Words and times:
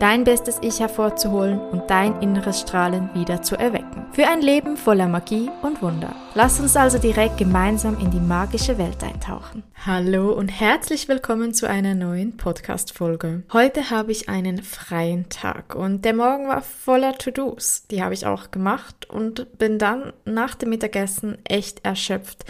Dein 0.00 0.24
bestes 0.24 0.58
Ich 0.60 0.80
hervorzuholen 0.80 1.58
und 1.58 1.88
dein 1.88 2.20
inneres 2.20 2.60
Strahlen 2.60 3.10
wieder 3.14 3.42
zu 3.42 3.56
erwecken. 3.56 4.06
Für 4.12 4.26
ein 4.26 4.42
Leben 4.42 4.76
voller 4.76 5.06
Magie 5.06 5.50
und 5.62 5.82
Wunder. 5.82 6.14
Lass 6.34 6.58
uns 6.58 6.76
also 6.76 6.98
direkt 6.98 7.38
gemeinsam 7.38 7.98
in 8.00 8.10
die 8.10 8.20
magische 8.20 8.76
Welt 8.76 9.02
eintauchen. 9.04 9.62
Hallo 9.86 10.32
und 10.32 10.48
herzlich 10.48 11.08
willkommen 11.08 11.54
zu 11.54 11.68
einer 11.68 11.94
neuen 11.94 12.36
Podcast-Folge. 12.36 13.44
Heute 13.52 13.90
habe 13.90 14.10
ich 14.10 14.28
einen 14.28 14.62
freien 14.62 15.28
Tag 15.28 15.76
und 15.76 16.04
der 16.04 16.14
Morgen 16.14 16.48
war 16.48 16.62
voller 16.62 17.16
To-Dos. 17.16 17.86
Die 17.90 18.02
habe 18.02 18.14
ich 18.14 18.26
auch 18.26 18.50
gemacht 18.50 19.08
und 19.08 19.58
bin 19.58 19.78
dann 19.78 20.12
nach 20.24 20.56
dem 20.56 20.70
Mittagessen 20.70 21.38
echt 21.44 21.84
erschöpft 21.84 22.44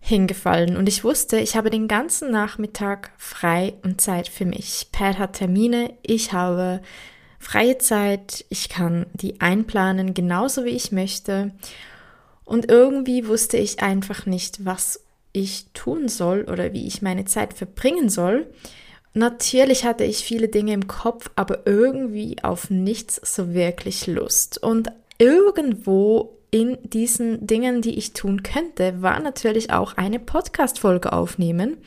hingefallen 0.00 0.76
und 0.76 0.88
ich 0.88 1.04
wusste, 1.04 1.38
ich 1.38 1.56
habe 1.56 1.70
den 1.70 1.86
ganzen 1.86 2.30
Nachmittag 2.30 3.12
frei 3.18 3.74
und 3.82 4.00
Zeit 4.00 4.28
für 4.28 4.46
mich. 4.46 4.88
Pat 4.92 5.18
hat 5.18 5.34
Termine, 5.34 5.92
ich 6.02 6.32
habe 6.32 6.80
freie 7.38 7.78
Zeit, 7.78 8.44
ich 8.48 8.68
kann 8.68 9.06
die 9.12 9.40
einplanen, 9.40 10.14
genauso 10.14 10.64
wie 10.64 10.70
ich 10.70 10.90
möchte. 10.90 11.52
Und 12.44 12.70
irgendwie 12.70 13.28
wusste 13.28 13.56
ich 13.58 13.82
einfach 13.82 14.26
nicht, 14.26 14.64
was 14.64 15.00
ich 15.32 15.66
tun 15.74 16.08
soll 16.08 16.44
oder 16.50 16.72
wie 16.72 16.86
ich 16.86 17.02
meine 17.02 17.24
Zeit 17.24 17.54
verbringen 17.54 18.08
soll. 18.08 18.46
Natürlich 19.14 19.84
hatte 19.84 20.04
ich 20.04 20.24
viele 20.24 20.48
Dinge 20.48 20.72
im 20.72 20.86
Kopf, 20.86 21.30
aber 21.36 21.66
irgendwie 21.66 22.36
auf 22.42 22.70
nichts 22.70 23.20
so 23.22 23.54
wirklich 23.54 24.06
Lust. 24.06 24.62
Und 24.62 24.90
irgendwo 25.18 26.39
in 26.50 26.78
diesen 26.82 27.46
Dingen, 27.46 27.82
die 27.82 27.96
ich 27.96 28.12
tun 28.12 28.42
könnte, 28.42 29.02
war 29.02 29.20
natürlich 29.20 29.70
auch 29.72 29.96
eine 29.96 30.18
Podcast-Folge 30.18 31.12
aufnehmen. 31.12 31.78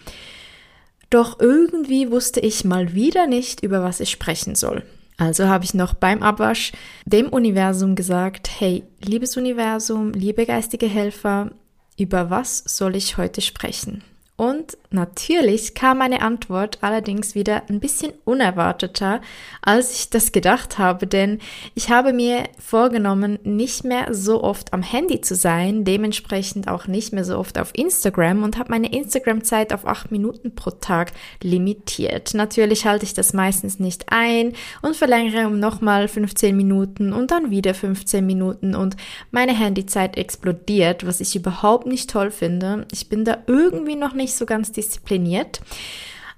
Doch 1.09 1.39
irgendwie 1.39 2.09
wusste 2.09 2.39
ich 2.39 2.63
mal 2.65 2.93
wieder 2.93 3.27
nicht, 3.27 3.61
über 3.61 3.83
was 3.83 3.99
ich 3.99 4.09
sprechen 4.09 4.55
soll. 4.55 4.83
Also 5.17 5.47
habe 5.47 5.63
ich 5.63 5.73
noch 5.73 5.93
beim 5.93 6.23
Abwasch 6.23 6.71
dem 7.05 7.29
Universum 7.29 7.95
gesagt, 7.95 8.49
hey, 8.59 8.83
liebes 9.03 9.37
Universum, 9.37 10.11
liebe 10.11 10.45
geistige 10.45 10.87
Helfer, 10.87 11.51
über 11.97 12.29
was 12.29 12.63
soll 12.65 12.95
ich 12.95 13.17
heute 13.17 13.41
sprechen? 13.41 14.03
Und 14.35 14.79
natürlich 14.89 15.75
kam 15.75 15.99
meine 15.99 16.23
Antwort 16.23 16.79
allerdings 16.81 17.35
wieder 17.35 17.61
ein 17.69 17.79
bisschen 17.79 18.13
unerwarteter, 18.25 19.21
als 19.61 19.95
ich 19.95 20.09
das 20.09 20.31
gedacht 20.31 20.79
habe, 20.79 21.05
denn 21.05 21.37
ich 21.75 21.91
habe 21.91 22.13
mir 22.13 22.45
vorgenommen, 22.57 23.37
nicht 23.43 23.83
mehr 23.83 24.11
so 24.11 24.43
oft 24.43 24.73
am 24.73 24.81
Handy 24.81 25.21
zu 25.21 25.35
sein, 25.35 25.85
dementsprechend 25.85 26.67
auch 26.67 26.87
nicht 26.87 27.13
mehr 27.13 27.25
so 27.25 27.37
oft 27.37 27.59
auf 27.59 27.69
Instagram 27.75 28.41
und 28.41 28.57
habe 28.57 28.71
meine 28.71 28.91
Instagram-Zeit 28.91 29.71
auf 29.71 29.85
acht 29.85 30.11
Minuten 30.11 30.55
pro 30.55 30.71
Tag 30.71 31.11
limitiert. 31.43 32.33
Natürlich 32.33 32.87
halte 32.87 33.05
ich 33.05 33.13
das 33.13 33.33
meistens 33.33 33.79
nicht 33.79 34.05
ein 34.09 34.53
und 34.81 34.95
verlängere 34.95 35.45
um 35.45 35.59
nochmal 35.59 36.07
15 36.07 36.57
Minuten 36.57 37.13
und 37.13 37.29
dann 37.29 37.51
wieder 37.51 37.75
15 37.75 38.25
Minuten 38.25 38.73
und 38.73 38.97
meine 39.29 39.53
Handyzeit 39.53 40.17
explodiert, 40.17 41.05
was 41.05 41.19
ich 41.19 41.35
überhaupt 41.35 41.85
nicht 41.85 42.09
toll 42.09 42.31
finde. 42.31 42.87
Ich 42.91 43.09
bin 43.09 43.25
da 43.25 43.37
irgendwie 43.45 43.95
noch 43.95 44.13
nicht 44.13 44.22
nicht 44.23 44.35
so 44.35 44.45
ganz 44.45 44.71
diszipliniert. 44.71 45.59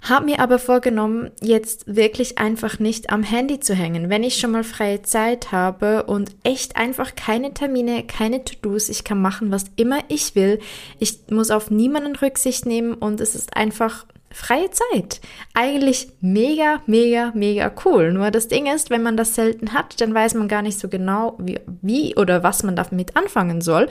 Habe 0.02 0.26
mir 0.26 0.40
aber 0.40 0.60
vorgenommen, 0.60 1.32
jetzt 1.42 1.96
wirklich 1.96 2.38
einfach 2.38 2.78
nicht 2.78 3.10
am 3.10 3.24
Handy 3.24 3.60
zu 3.60 3.74
hängen. 3.74 4.10
Wenn 4.10 4.24
ich 4.24 4.38
schon 4.38 4.52
mal 4.52 4.64
freie 4.64 5.02
Zeit 5.02 5.52
habe 5.52 6.04
und 6.04 6.36
echt 6.44 6.76
einfach 6.76 7.16
keine 7.16 7.54
Termine, 7.54 8.04
keine 8.04 8.44
To-Dos, 8.44 8.90
ich 8.90 9.04
kann 9.04 9.20
machen, 9.20 9.52
was 9.52 9.66
immer 9.78 10.00
ich 10.08 10.36
will. 10.36 10.60
Ich 11.00 11.20
muss 11.32 11.50
auf 11.50 11.72
niemanden 11.72 12.16
Rücksicht 12.16 12.68
nehmen 12.68 12.94
und 12.94 13.20
es 13.20 13.34
ist 13.34 13.56
einfach 13.56 14.06
freie 14.30 14.70
Zeit. 14.70 15.22
Eigentlich 15.56 16.10
mega, 16.22 16.82
mega, 16.86 17.32
mega 17.34 17.72
cool. 17.86 18.14
Nur 18.14 18.30
das 18.30 18.48
Ding 18.48 18.68
ist, 18.68 18.92
wenn 18.92 19.02
man 19.02 19.18
das 19.18 19.34
selten 19.34 19.74
hat, 19.74 20.00
dann 20.02 20.14
weiß 20.14 20.36
man 20.36 20.48
gar 20.48 20.62
nicht 20.62 20.78
so 20.78 20.88
genau, 20.88 21.36
wie, 21.40 21.60
wie 21.82 22.16
oder 22.16 22.44
was 22.44 22.62
man 22.62 22.76
damit 22.76 23.16
anfangen 23.16 23.62
soll. 23.62 23.88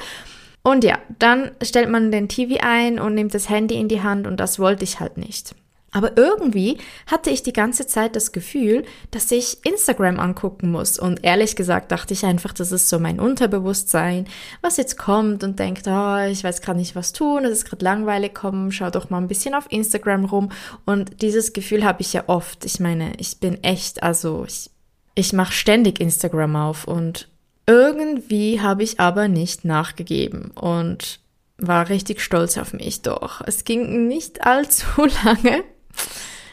Und 0.67 0.83
ja, 0.83 0.99
dann 1.19 1.51
stellt 1.63 1.91
man 1.91 2.11
den 2.11 2.29
TV 2.29 2.57
ein 2.61 2.99
und 2.99 3.15
nimmt 3.15 3.35
das 3.35 3.51
Handy 3.51 3.75
in 3.77 3.89
die 3.89 4.03
Hand 4.03 4.27
und 4.27 4.41
das 4.41 4.59
wollte 4.59 4.83
ich 4.83 4.99
halt 4.99 5.19
nicht. 5.19 5.55
Aber 5.95 6.17
irgendwie 6.17 6.79
hatte 7.07 7.31
ich 7.31 7.45
die 7.45 7.53
ganze 7.53 7.87
Zeit 7.87 8.17
das 8.17 8.33
Gefühl, 8.33 8.85
dass 9.13 9.31
ich 9.31 9.65
Instagram 9.65 10.19
angucken 10.19 10.73
muss. 10.73 10.99
Und 10.99 11.23
ehrlich 11.23 11.55
gesagt 11.55 11.93
dachte 11.93 12.15
ich 12.15 12.27
einfach, 12.27 12.53
das 12.53 12.73
ist 12.73 12.89
so 12.89 12.99
mein 12.99 13.21
Unterbewusstsein, 13.21 14.27
was 14.61 14.77
jetzt 14.77 14.99
kommt 14.99 15.45
und 15.45 15.61
denkt, 15.61 15.87
oh, 15.87 16.19
ich 16.29 16.43
weiß 16.43 16.63
gerade 16.63 16.81
nicht, 16.81 16.97
was 16.97 17.13
tun, 17.13 17.45
es 17.45 17.53
ist 17.53 17.67
gerade 17.67 17.85
langweilig, 17.85 18.33
komm, 18.35 18.73
schau 18.73 18.91
doch 18.91 19.09
mal 19.09 19.19
ein 19.19 19.29
bisschen 19.29 19.55
auf 19.55 19.67
Instagram 19.71 20.25
rum. 20.25 20.51
Und 20.85 21.23
dieses 21.23 21.53
Gefühl 21.53 21.85
habe 21.85 22.01
ich 22.01 22.13
ja 22.13 22.25
oft. 22.27 22.65
Ich 22.65 22.81
meine, 22.81 23.13
ich 23.19 23.39
bin 23.39 23.63
echt, 23.63 24.03
also 24.03 24.45
ich, 24.49 24.71
ich 25.15 25.33
mache 25.33 25.53
ständig 25.53 26.01
Instagram 26.01 26.57
auf 26.57 26.89
und 26.89 27.29
irgendwie 27.67 28.61
habe 28.61 28.83
ich 28.83 29.01
aber 29.01 29.29
nicht 29.29 29.65
nachgegeben 29.65 30.51
und 30.53 31.21
war 31.59 31.89
richtig 31.89 32.21
stolz 32.21 32.59
auf 32.59 32.73
mich. 32.73 33.03
Doch 33.03 33.41
es 33.47 33.65
ging 33.65 34.07
nicht 34.07 34.47
allzu 34.47 34.87
lange. 35.25 35.65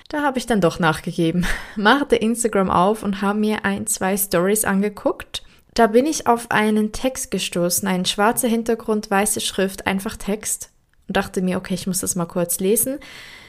Da 0.10 0.24
habe 0.24 0.38
ich 0.38 0.46
dann 0.46 0.62
doch 0.62 0.80
nachgegeben, 0.80 1.46
machte 1.78 2.18
Instagram 2.18 2.70
auf 2.70 3.02
und 3.02 3.22
habe 3.22 3.40
mir 3.40 3.64
ein, 3.64 3.88
zwei 3.88 4.18
Stories 4.18 4.66
angeguckt. 4.66 5.44
Da 5.74 5.88
bin 5.88 6.06
ich 6.06 6.28
auf 6.28 6.52
einen 6.52 6.92
Text 6.92 7.32
gestoßen, 7.32 7.88
ein 7.88 8.04
schwarzer 8.04 8.50
Hintergrund, 8.50 9.10
weiße 9.10 9.40
Schrift, 9.40 9.88
einfach 9.88 10.18
Text 10.18 10.70
und 11.08 11.16
dachte 11.16 11.42
mir, 11.42 11.58
okay, 11.58 11.76
ich 11.76 11.88
muss 11.88 12.00
das 12.00 12.16
mal 12.16 12.26
kurz 12.26 12.60
lesen. 12.60 13.00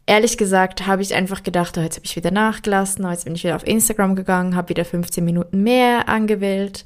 Ehrlich 0.05 0.37
gesagt 0.37 0.87
habe 0.87 1.01
ich 1.01 1.15
einfach 1.15 1.43
gedacht, 1.43 1.77
oh, 1.77 1.81
jetzt 1.81 1.97
habe 1.97 2.05
ich 2.05 2.15
wieder 2.15 2.31
nachgelassen, 2.31 3.05
oh, 3.05 3.09
jetzt 3.09 3.25
bin 3.25 3.35
ich 3.35 3.43
wieder 3.43 3.57
auf 3.57 3.67
Instagram 3.67 4.15
gegangen, 4.15 4.55
habe 4.55 4.69
wieder 4.69 4.85
15 4.85 5.23
Minuten 5.23 5.63
mehr 5.63 6.07
angewählt 6.07 6.85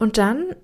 und 0.00 0.18
dann 0.18 0.56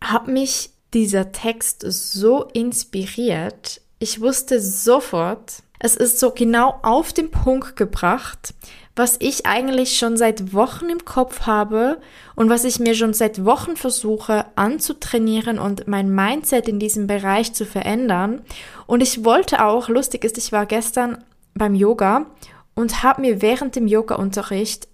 hat 0.00 0.28
mich 0.28 0.70
dieser 0.94 1.32
Text 1.32 1.84
so 1.86 2.44
inspiriert. 2.44 3.80
Ich 3.98 4.20
wusste 4.20 4.60
sofort, 4.60 5.62
es 5.78 5.96
ist 5.96 6.20
so 6.20 6.30
genau 6.30 6.78
auf 6.82 7.12
den 7.12 7.30
Punkt 7.30 7.74
gebracht, 7.74 8.54
was 8.94 9.16
ich 9.18 9.46
eigentlich 9.46 9.96
schon 9.96 10.18
seit 10.18 10.52
Wochen 10.52 10.90
im 10.90 11.04
Kopf 11.06 11.46
habe 11.46 12.00
und 12.36 12.50
was 12.50 12.64
ich 12.64 12.78
mir 12.78 12.94
schon 12.94 13.14
seit 13.14 13.44
Wochen 13.46 13.76
versuche 13.76 14.44
anzutrainieren 14.56 15.58
und 15.58 15.88
mein 15.88 16.14
Mindset 16.14 16.68
in 16.68 16.78
diesem 16.78 17.06
Bereich 17.06 17.54
zu 17.54 17.64
verändern. 17.64 18.42
Und 18.86 19.02
ich 19.02 19.24
wollte 19.24 19.64
auch, 19.64 19.88
lustig 19.88 20.24
ist, 20.24 20.36
ich 20.36 20.52
war 20.52 20.66
gestern 20.66 21.24
beim 21.54 21.74
Yoga 21.74 22.26
und 22.74 23.02
habe 23.02 23.22
mir 23.22 23.40
während 23.40 23.74
dem 23.74 23.86
Yoga-Unterricht 23.86 24.89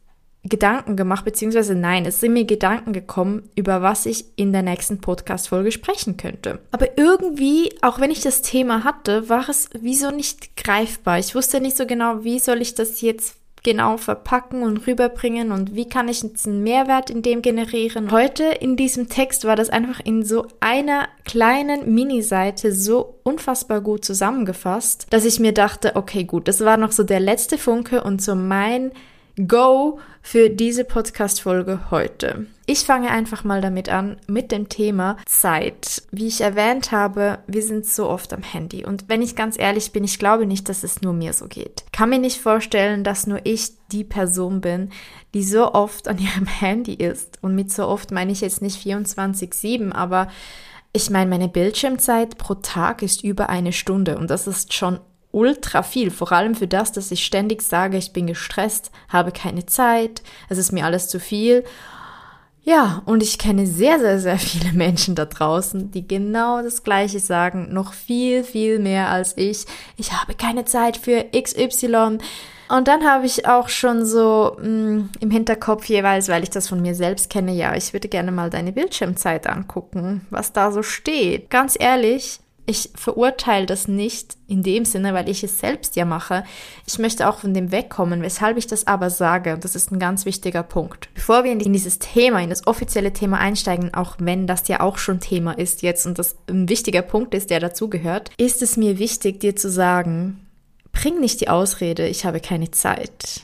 Gedanken 0.49 0.97
gemacht, 0.97 1.25
beziehungsweise 1.25 1.75
nein, 1.75 2.07
es 2.07 2.21
sind 2.21 2.33
mir 2.33 2.45
Gedanken 2.45 2.93
gekommen, 2.93 3.49
über 3.55 3.83
was 3.83 4.07
ich 4.07 4.25
in 4.37 4.53
der 4.53 4.63
nächsten 4.63 5.01
Podcast-Folge 5.01 5.73
sprechen 5.73 6.17
könnte. 6.17 6.59
Aber 6.73 6.99
irgendwie, 6.99 7.77
auch 7.83 8.01
wenn 8.01 8.11
ich 8.11 8.21
das 8.21 8.43
Thema 8.43 8.85
hatte, 8.85 9.29
war 9.29 9.49
es 9.49 9.69
wieso 9.81 10.11
nicht 10.11 10.57
greifbar. 10.57 11.19
Ich 11.19 11.35
wusste 11.35 11.61
nicht 11.61 11.77
so 11.77 11.87
genau, 11.87 12.25
wie 12.25 12.39
soll 12.39 12.61
ich 12.61 12.75
das 12.75 13.01
jetzt 13.01 13.37
genau 13.67 13.97
verpacken 13.97 14.63
und 14.63 14.87
rüberbringen 14.87 15.51
und 15.51 15.75
wie 15.75 15.89
kann 15.89 16.07
ich 16.07 16.23
jetzt 16.23 16.47
einen 16.47 16.63
Mehrwert 16.63 17.11
in 17.11 17.23
dem 17.23 17.43
generieren. 17.43 18.13
Heute 18.13 18.45
in 18.45 18.77
diesem 18.77 19.09
Text 19.09 19.45
war 19.45 19.57
das 19.57 19.71
einfach 19.71 19.99
in 20.05 20.25
so 20.25 20.47
einer 20.61 21.09
kleinen 21.25 21.93
Mini-Seite 21.93 22.71
so 22.71 23.19
unfassbar 23.25 23.81
gut 23.81 24.05
zusammengefasst, 24.05 25.09
dass 25.11 25.25
ich 25.25 25.41
mir 25.41 25.53
dachte, 25.53 25.97
okay, 25.97 26.23
gut, 26.23 26.47
das 26.47 26.61
war 26.61 26.77
noch 26.77 26.93
so 26.93 27.03
der 27.03 27.19
letzte 27.19 27.59
Funke 27.59 28.05
und 28.05 28.23
so 28.23 28.37
mein 28.37 28.93
Go 29.37 30.01
für 30.23 30.49
diese 30.49 30.85
Podcast-Folge 30.85 31.91
heute. 31.91 32.47
Ich 32.65 32.85
fange 32.85 33.11
einfach 33.11 33.45
mal 33.45 33.61
damit 33.61 33.91
an, 33.91 34.17
mit 34.27 34.51
dem 34.51 34.71
Thema 34.71 35.19
Zeit. 35.27 36.05
Wie 36.11 36.27
ich 36.27 36.41
erwähnt 36.41 36.91
habe, 36.91 37.41
wir 37.47 37.63
sind 37.63 37.85
so 37.85 38.09
oft 38.09 38.33
am 38.33 38.43
Handy. 38.43 38.87
Und 38.87 39.11
wenn 39.11 39.21
ich 39.21 39.37
ganz 39.37 39.59
ehrlich 39.59 39.93
bin, 39.93 40.05
ich 40.05 40.19
glaube 40.19 40.47
nicht, 40.47 40.71
dass 40.71 40.85
es 40.85 41.03
nur 41.03 41.13
mir 41.13 41.35
so 41.35 41.49
geht. 41.49 41.85
Kann 41.93 42.09
mir 42.09 42.19
nicht 42.19 42.41
vorstellen, 42.41 43.05
dass 43.05 43.27
nur 43.27 43.41
ich 43.45 43.73
die 43.93 44.05
Person 44.05 44.63
bin, 44.63 44.89
die 45.35 45.45
so 45.45 45.75
oft 45.75 46.09
an 46.09 46.19
ihrem 46.19 46.47
Handy 46.61 46.95
ist. 46.95 47.39
Und 47.43 47.55
mit 47.55 47.71
so 47.71 47.87
oft 47.87 48.13
meine 48.13 48.33
ich 48.33 48.41
jetzt 48.41 48.63
nicht 48.63 48.83
24-7, 48.83 49.93
aber 49.93 50.29
ich 50.95 51.11
meine, 51.11 51.29
meine 51.29 51.49
Bildschirmzeit 51.49 52.39
pro 52.39 52.55
Tag 52.55 53.03
ist 53.03 53.23
über 53.23 53.51
eine 53.51 53.75
Stunde 53.75 54.17
und 54.17 54.31
das 54.31 54.47
ist 54.47 54.73
schon 54.73 54.99
ultra 55.37 55.83
viel, 55.83 56.11
vor 56.11 56.33
allem 56.33 56.55
für 56.55 56.67
das, 56.67 56.93
dass 56.93 57.11
ich 57.11 57.25
ständig 57.25 57.61
sage, 57.61 57.99
ich 57.99 58.15
bin 58.15 58.27
gestresst, 58.27 58.91
habe 59.11 59.33
keine 59.33 59.67
Zeit, 59.67 60.23
es 60.49 60.57
ist 60.57 60.73
mir 60.73 60.87
alles 60.87 61.09
zu 61.09 61.21
viel. 61.21 61.63
Ja, 62.63 63.03
und 63.05 63.23
ich 63.23 63.39
kenne 63.39 63.67
sehr, 63.67 64.01
sehr, 64.01 64.19
sehr 64.19 64.39
viele 64.39 64.73
Menschen 64.75 65.15
da 65.15 65.27
draußen, 65.27 65.91
die 65.91 66.09
genau 66.09 66.63
das 66.63 66.83
Gleiche 66.83 67.21
sagen, 67.21 67.73
noch 67.73 67.93
viel, 67.93 68.43
viel 68.43 68.79
mehr 68.79 69.11
als 69.11 69.37
ich. 69.37 69.67
Ich 69.99 70.13
habe 70.13 70.35
keine 70.35 70.65
Zeit 70.65 70.97
für 70.97 71.27
XY. 71.31 72.19
Und 72.69 72.89
dann 72.89 73.05
habe 73.09 73.27
ich 73.27 73.47
auch 73.47 73.69
schon 73.69 74.05
so 74.05 74.57
mh, 74.59 74.69
mm, 74.69 75.11
im 75.21 75.31
Hinterkopf 75.31 75.85
jeweils, 75.85 76.29
weil 76.29 76.43
ich 76.43 76.51
das 76.51 76.67
von 76.67 76.83
mir 76.83 76.97
selbst 76.97 77.31
kenne, 77.31 77.53
ja, 77.53 77.77
ich 77.77 77.93
würde 77.93 78.09
gerne 78.09 78.33
mal 78.33 78.51
deine 78.51 78.73
Bildschirmzeit 78.73 79.47
angucken, 79.47 80.27
was 80.31 80.53
da 80.53 80.73
so 80.73 80.83
steht. 80.83 81.51
Ganz 81.51 81.77
ehrlich, 81.79 82.41
ich 82.67 82.91
verurteile 82.95 83.67
das 83.67 83.87
nicht 83.87 84.37
in 84.49 84.63
dem 84.63 84.85
Sinne, 84.85 85.15
weil 85.15 85.29
ich 85.29 85.45
es 85.45 85.61
selbst 85.61 85.95
ja 85.95 86.05
mache. 86.05 86.45
Ich 86.87 86.99
möchte 86.99 87.29
auch 87.29 87.39
von 87.39 87.55
dem 87.55 87.71
wegkommen, 87.71 88.23
weshalb 88.23 88.57
ich 88.57 88.67
das 88.67 88.87
aber 88.89 89.09
sage. 89.09 89.55
Und 89.55 89.65
das 89.65 89.77
ist 89.77 89.93
ein 89.93 90.01
ganz 90.01 90.27
wichtiger 90.27 90.65
Punkt. 90.65 91.09
Bevor 91.15 91.45
wir 91.45 91.53
in 91.53 91.61
dieses 91.61 92.01
Thema, 92.01 92.43
in 92.43 92.51
das 92.51 92.67
offizielle 92.67 93.13
Thema 93.13 93.39
einsteigen, 93.39 93.95
auch 93.95 94.17
wenn 94.19 94.49
das 94.49 94.67
ja 94.67 94.81
auch 94.81 94.99
schon 94.99 95.21
Thema 95.21 95.53
ist 95.53 95.83
jetzt 95.83 96.07
und 96.07 96.19
das 96.19 96.37
ein 96.49 96.69
wichtiger 96.69 97.03
Punkt 97.03 97.35
ist, 97.35 97.51
der 97.51 97.61
dazugehört, 97.61 98.31
ist 98.37 98.63
es 98.63 98.77
mir 98.77 98.99
wichtig, 98.99 99.41
dir 99.41 99.55
zu 99.55 99.71
sagen, 99.71 100.47
bring 100.91 101.21
nicht 101.21 101.41
die 101.41 101.49
Ausrede, 101.49 102.09
ich 102.09 102.25
habe 102.25 102.41
keine 102.41 102.73
Zeit. 102.73 103.43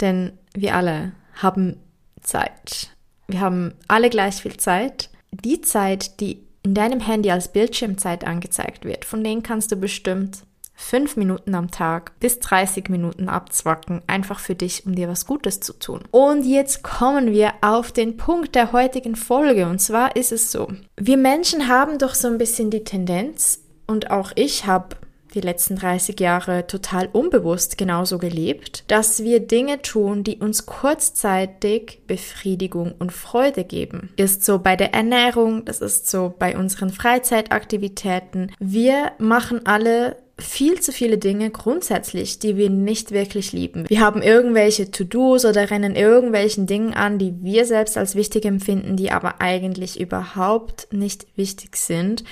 Denn 0.00 0.32
wir 0.52 0.74
alle 0.74 1.12
haben 1.34 1.76
Zeit. 2.22 2.90
Wir 3.28 3.40
haben 3.40 3.74
alle 3.86 4.10
gleich 4.10 4.36
viel 4.36 4.56
Zeit. 4.56 5.10
Die 5.30 5.60
Zeit, 5.60 6.20
die 6.20 6.44
in 6.64 6.74
deinem 6.74 7.00
Handy 7.00 7.30
als 7.30 7.48
Bildschirmzeit 7.48 8.26
angezeigt 8.26 8.84
wird, 8.84 9.04
von 9.04 9.22
denen 9.22 9.42
kannst 9.42 9.70
du 9.70 9.76
bestimmt 9.76 10.44
fünf 10.74 11.16
Minuten 11.16 11.54
am 11.54 11.70
Tag 11.70 12.18
bis 12.18 12.40
30 12.40 12.88
Minuten 12.88 13.28
abzwacken, 13.28 14.02
einfach 14.08 14.40
für 14.40 14.56
dich, 14.56 14.84
um 14.86 14.96
dir 14.96 15.08
was 15.08 15.24
Gutes 15.24 15.60
zu 15.60 15.72
tun. 15.74 16.00
Und 16.10 16.44
jetzt 16.44 16.82
kommen 16.82 17.30
wir 17.30 17.52
auf 17.60 17.92
den 17.92 18.16
Punkt 18.16 18.56
der 18.56 18.72
heutigen 18.72 19.14
Folge. 19.14 19.68
Und 19.68 19.80
zwar 19.80 20.16
ist 20.16 20.32
es 20.32 20.50
so, 20.50 20.68
wir 20.96 21.16
Menschen 21.16 21.68
haben 21.68 21.98
doch 21.98 22.14
so 22.14 22.26
ein 22.26 22.38
bisschen 22.38 22.70
die 22.70 22.82
Tendenz, 22.82 23.60
und 23.86 24.10
auch 24.10 24.32
ich 24.34 24.66
habe 24.66 24.96
die 25.34 25.40
letzten 25.40 25.76
30 25.76 26.18
Jahre 26.20 26.66
total 26.66 27.08
unbewusst 27.12 27.78
genauso 27.78 28.18
gelebt, 28.18 28.84
dass 28.88 29.22
wir 29.22 29.40
Dinge 29.40 29.82
tun, 29.82 30.24
die 30.24 30.38
uns 30.38 30.66
kurzzeitig 30.66 32.00
Befriedigung 32.06 32.94
und 32.98 33.12
Freude 33.12 33.64
geben. 33.64 34.10
Ist 34.16 34.44
so 34.44 34.58
bei 34.58 34.76
der 34.76 34.94
Ernährung, 34.94 35.64
das 35.64 35.80
ist 35.80 36.08
so 36.08 36.34
bei 36.38 36.56
unseren 36.56 36.90
Freizeitaktivitäten. 36.90 38.52
Wir 38.58 39.12
machen 39.18 39.66
alle 39.66 40.16
viel 40.38 40.80
zu 40.80 40.90
viele 40.90 41.18
Dinge 41.18 41.50
grundsätzlich, 41.50 42.40
die 42.40 42.56
wir 42.56 42.68
nicht 42.68 43.12
wirklich 43.12 43.52
lieben. 43.52 43.84
Wir 43.88 44.00
haben 44.00 44.20
irgendwelche 44.20 44.90
To-Dos 44.90 45.44
oder 45.44 45.70
rennen 45.70 45.94
irgendwelchen 45.94 46.66
Dingen 46.66 46.92
an, 46.92 47.18
die 47.18 47.34
wir 47.42 47.64
selbst 47.66 47.96
als 47.96 48.16
wichtig 48.16 48.44
empfinden, 48.44 48.96
die 48.96 49.12
aber 49.12 49.40
eigentlich 49.40 50.00
überhaupt 50.00 50.88
nicht 50.92 51.26
wichtig 51.36 51.76
sind 51.76 52.24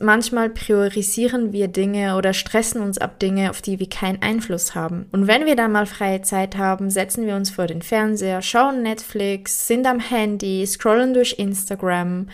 manchmal 0.00 0.50
priorisieren 0.50 1.52
wir 1.52 1.68
Dinge 1.68 2.16
oder 2.16 2.32
stressen 2.32 2.80
uns 2.80 2.98
ab 2.98 3.18
Dinge, 3.20 3.50
auf 3.50 3.62
die 3.62 3.78
wir 3.78 3.88
keinen 3.88 4.22
Einfluss 4.22 4.74
haben. 4.74 5.06
Und 5.12 5.26
wenn 5.26 5.46
wir 5.46 5.54
dann 5.54 5.72
mal 5.72 5.86
freie 5.86 6.22
Zeit 6.22 6.56
haben, 6.56 6.90
setzen 6.90 7.26
wir 7.26 7.36
uns 7.36 7.50
vor 7.50 7.66
den 7.66 7.82
Fernseher, 7.82 8.42
schauen 8.42 8.82
Netflix, 8.82 9.66
sind 9.66 9.86
am 9.86 10.00
Handy, 10.00 10.66
scrollen 10.66 11.14
durch 11.14 11.38
Instagram 11.38 12.28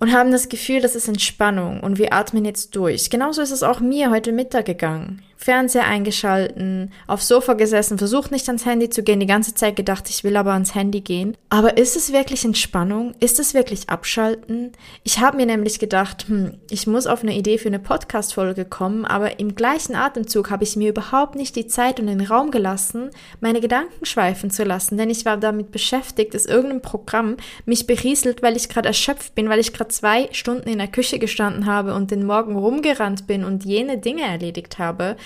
und 0.00 0.12
haben 0.12 0.32
das 0.32 0.48
Gefühl, 0.48 0.80
das 0.80 0.96
ist 0.96 1.08
Entspannung 1.08 1.80
und 1.80 1.98
wir 1.98 2.12
atmen 2.12 2.44
jetzt 2.44 2.74
durch. 2.74 3.10
Genauso 3.10 3.42
ist 3.42 3.52
es 3.52 3.62
auch 3.62 3.80
mir 3.80 4.10
heute 4.10 4.32
Mittag 4.32 4.66
gegangen. 4.66 5.22
Fernseher 5.40 5.86
eingeschalten, 5.86 6.92
aufs 7.06 7.28
Sofa 7.28 7.54
gesessen, 7.54 7.96
versucht 7.96 8.32
nicht 8.32 8.48
ans 8.48 8.66
Handy 8.66 8.90
zu 8.90 9.04
gehen, 9.04 9.20
die 9.20 9.26
ganze 9.26 9.54
Zeit 9.54 9.76
gedacht, 9.76 10.10
ich 10.10 10.24
will 10.24 10.36
aber 10.36 10.52
ans 10.52 10.74
Handy 10.74 11.00
gehen. 11.00 11.36
Aber 11.48 11.78
ist 11.78 11.96
es 11.96 12.12
wirklich 12.12 12.44
Entspannung? 12.44 13.14
Ist 13.20 13.38
es 13.38 13.54
wirklich 13.54 13.88
Abschalten? 13.88 14.72
Ich 15.04 15.20
habe 15.20 15.36
mir 15.36 15.46
nämlich 15.46 15.78
gedacht, 15.78 16.26
hm, 16.26 16.58
ich 16.70 16.88
muss 16.88 17.06
auf 17.06 17.22
eine 17.22 17.36
Idee 17.36 17.56
für 17.56 17.68
eine 17.68 17.78
Podcast-Folge 17.78 18.64
kommen, 18.64 19.04
aber 19.04 19.38
im 19.38 19.54
gleichen 19.54 19.94
Atemzug 19.94 20.50
habe 20.50 20.64
ich 20.64 20.74
mir 20.74 20.90
überhaupt 20.90 21.36
nicht 21.36 21.54
die 21.54 21.68
Zeit 21.68 22.00
und 22.00 22.08
den 22.08 22.20
Raum 22.20 22.50
gelassen, 22.50 23.10
meine 23.40 23.60
Gedanken 23.60 24.04
schweifen 24.04 24.50
zu 24.50 24.64
lassen, 24.64 24.96
denn 24.96 25.08
ich 25.08 25.24
war 25.24 25.36
damit 25.36 25.70
beschäftigt, 25.70 26.34
dass 26.34 26.46
irgendein 26.46 26.82
Programm 26.82 27.36
mich 27.64 27.86
berieselt, 27.86 28.42
weil 28.42 28.56
ich 28.56 28.68
gerade 28.68 28.88
erschöpft 28.88 29.36
bin, 29.36 29.48
weil 29.48 29.60
ich 29.60 29.72
gerade 29.72 29.90
zwei 29.90 30.28
Stunden 30.32 30.68
in 30.68 30.78
der 30.78 30.88
Küche 30.88 31.20
gestanden 31.20 31.66
habe 31.66 31.94
und 31.94 32.10
den 32.10 32.26
Morgen 32.26 32.56
rumgerannt 32.56 33.28
bin 33.28 33.44
und 33.44 33.64
jene 33.64 33.98
Dinge 33.98 34.22
erledigt 34.22 34.80
habe. 34.80 35.16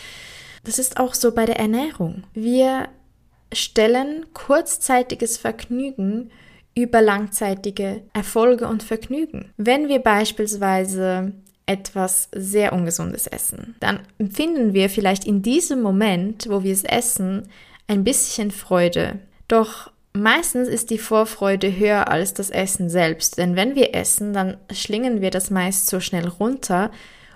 Das 0.65 0.79
ist 0.79 0.99
auch 0.99 1.15
so 1.15 1.33
bei 1.33 1.47
der 1.47 1.59
Ernährung. 1.59 2.25
Wir 2.35 2.89
stellen 3.53 4.27
kurzzeitiges 4.33 5.37
Vergnügen 5.37 6.31
über 6.75 7.03
langzeitige 7.03 8.03
Erfolge 8.13 8.67
und 8.67 8.83
Vergnügen. 8.83 9.53
Wenn 9.57 9.89
wir 9.89 9.99
beispielsweise 9.99 11.33
etwas 11.67 12.29
sehr 12.35 12.73
Ungesundes 12.73 13.27
essen, 13.27 13.77
dann 13.81 14.01
empfinden 14.19 14.73
wir 14.73 14.89
vielleicht 14.89 15.25
in 15.25 15.43
diesem 15.43 15.83
Moment, 15.83 16.47
wo 16.49 16.63
wir 16.63 16.73
es 16.73 16.85
essen, 16.85 17.49
ein 17.87 18.05
bisschen 18.05 18.51
Freude. 18.51 19.19
Doch 19.49 19.91
meistens 20.13 20.69
ist 20.69 20.91
die 20.91 20.99
Vorfreude 20.99 21.77
höher 21.77 22.09
als 22.09 22.35
das 22.35 22.51
Essen 22.51 22.89
selbst, 22.89 23.39
denn 23.39 23.55
wenn 23.57 23.75
wir 23.75 23.95
essen, 23.95 24.33
dann 24.33 24.57
schlingen 24.73 25.21
wir 25.21 25.31
das 25.31 25.51
meist 25.51 25.87
so 25.89 26.01
schnell 26.01 26.29
runter, 26.29 26.91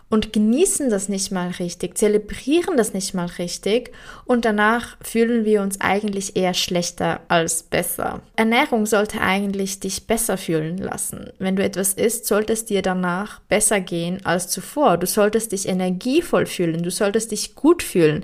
und 0.09 0.33
genießen 0.33 0.89
das 0.89 1.09
nicht 1.09 1.33
mal 1.33 1.51
richtig, 1.59 1.99
zelebrieren 1.99 2.77
das 2.77 2.95
nicht 2.95 3.13
mal 3.13 3.27
richtig 3.27 3.91
und 4.25 4.45
danach 4.45 4.97
fühlen 5.01 5.45
wir 5.45 5.63
uns 5.63 5.81
eigentlich 5.81 6.37
eher 6.37 6.55
schlechter 6.55 7.21
als 7.27 7.65
besser. 7.65 8.21
Ernährung 8.37 8.87
sollte 8.87 9.21
eigentlich 9.21 9.81
dich 9.81 10.07
besser 10.07 10.39
fühlen 10.39 10.79
lassen. 10.79 11.31
Wenn 11.39 11.57
du 11.57 11.65
etwas 11.65 11.95
isst, 11.95 12.27
sollte 12.27 12.53
es 12.53 12.65
dir 12.65 12.83
danach 12.83 13.41
besser 13.49 13.81
gehen 13.81 14.25
als 14.25 14.49
zuvor. 14.49 14.97
Du 14.97 15.07
solltest 15.07 15.53
dich 15.53 15.69
energievoll 15.69 16.47
fühlen, 16.47 16.83
du 16.83 16.91
solltest 16.91 17.33
dich 17.33 17.57
gut 17.57 17.83
fühlen. 17.83 18.23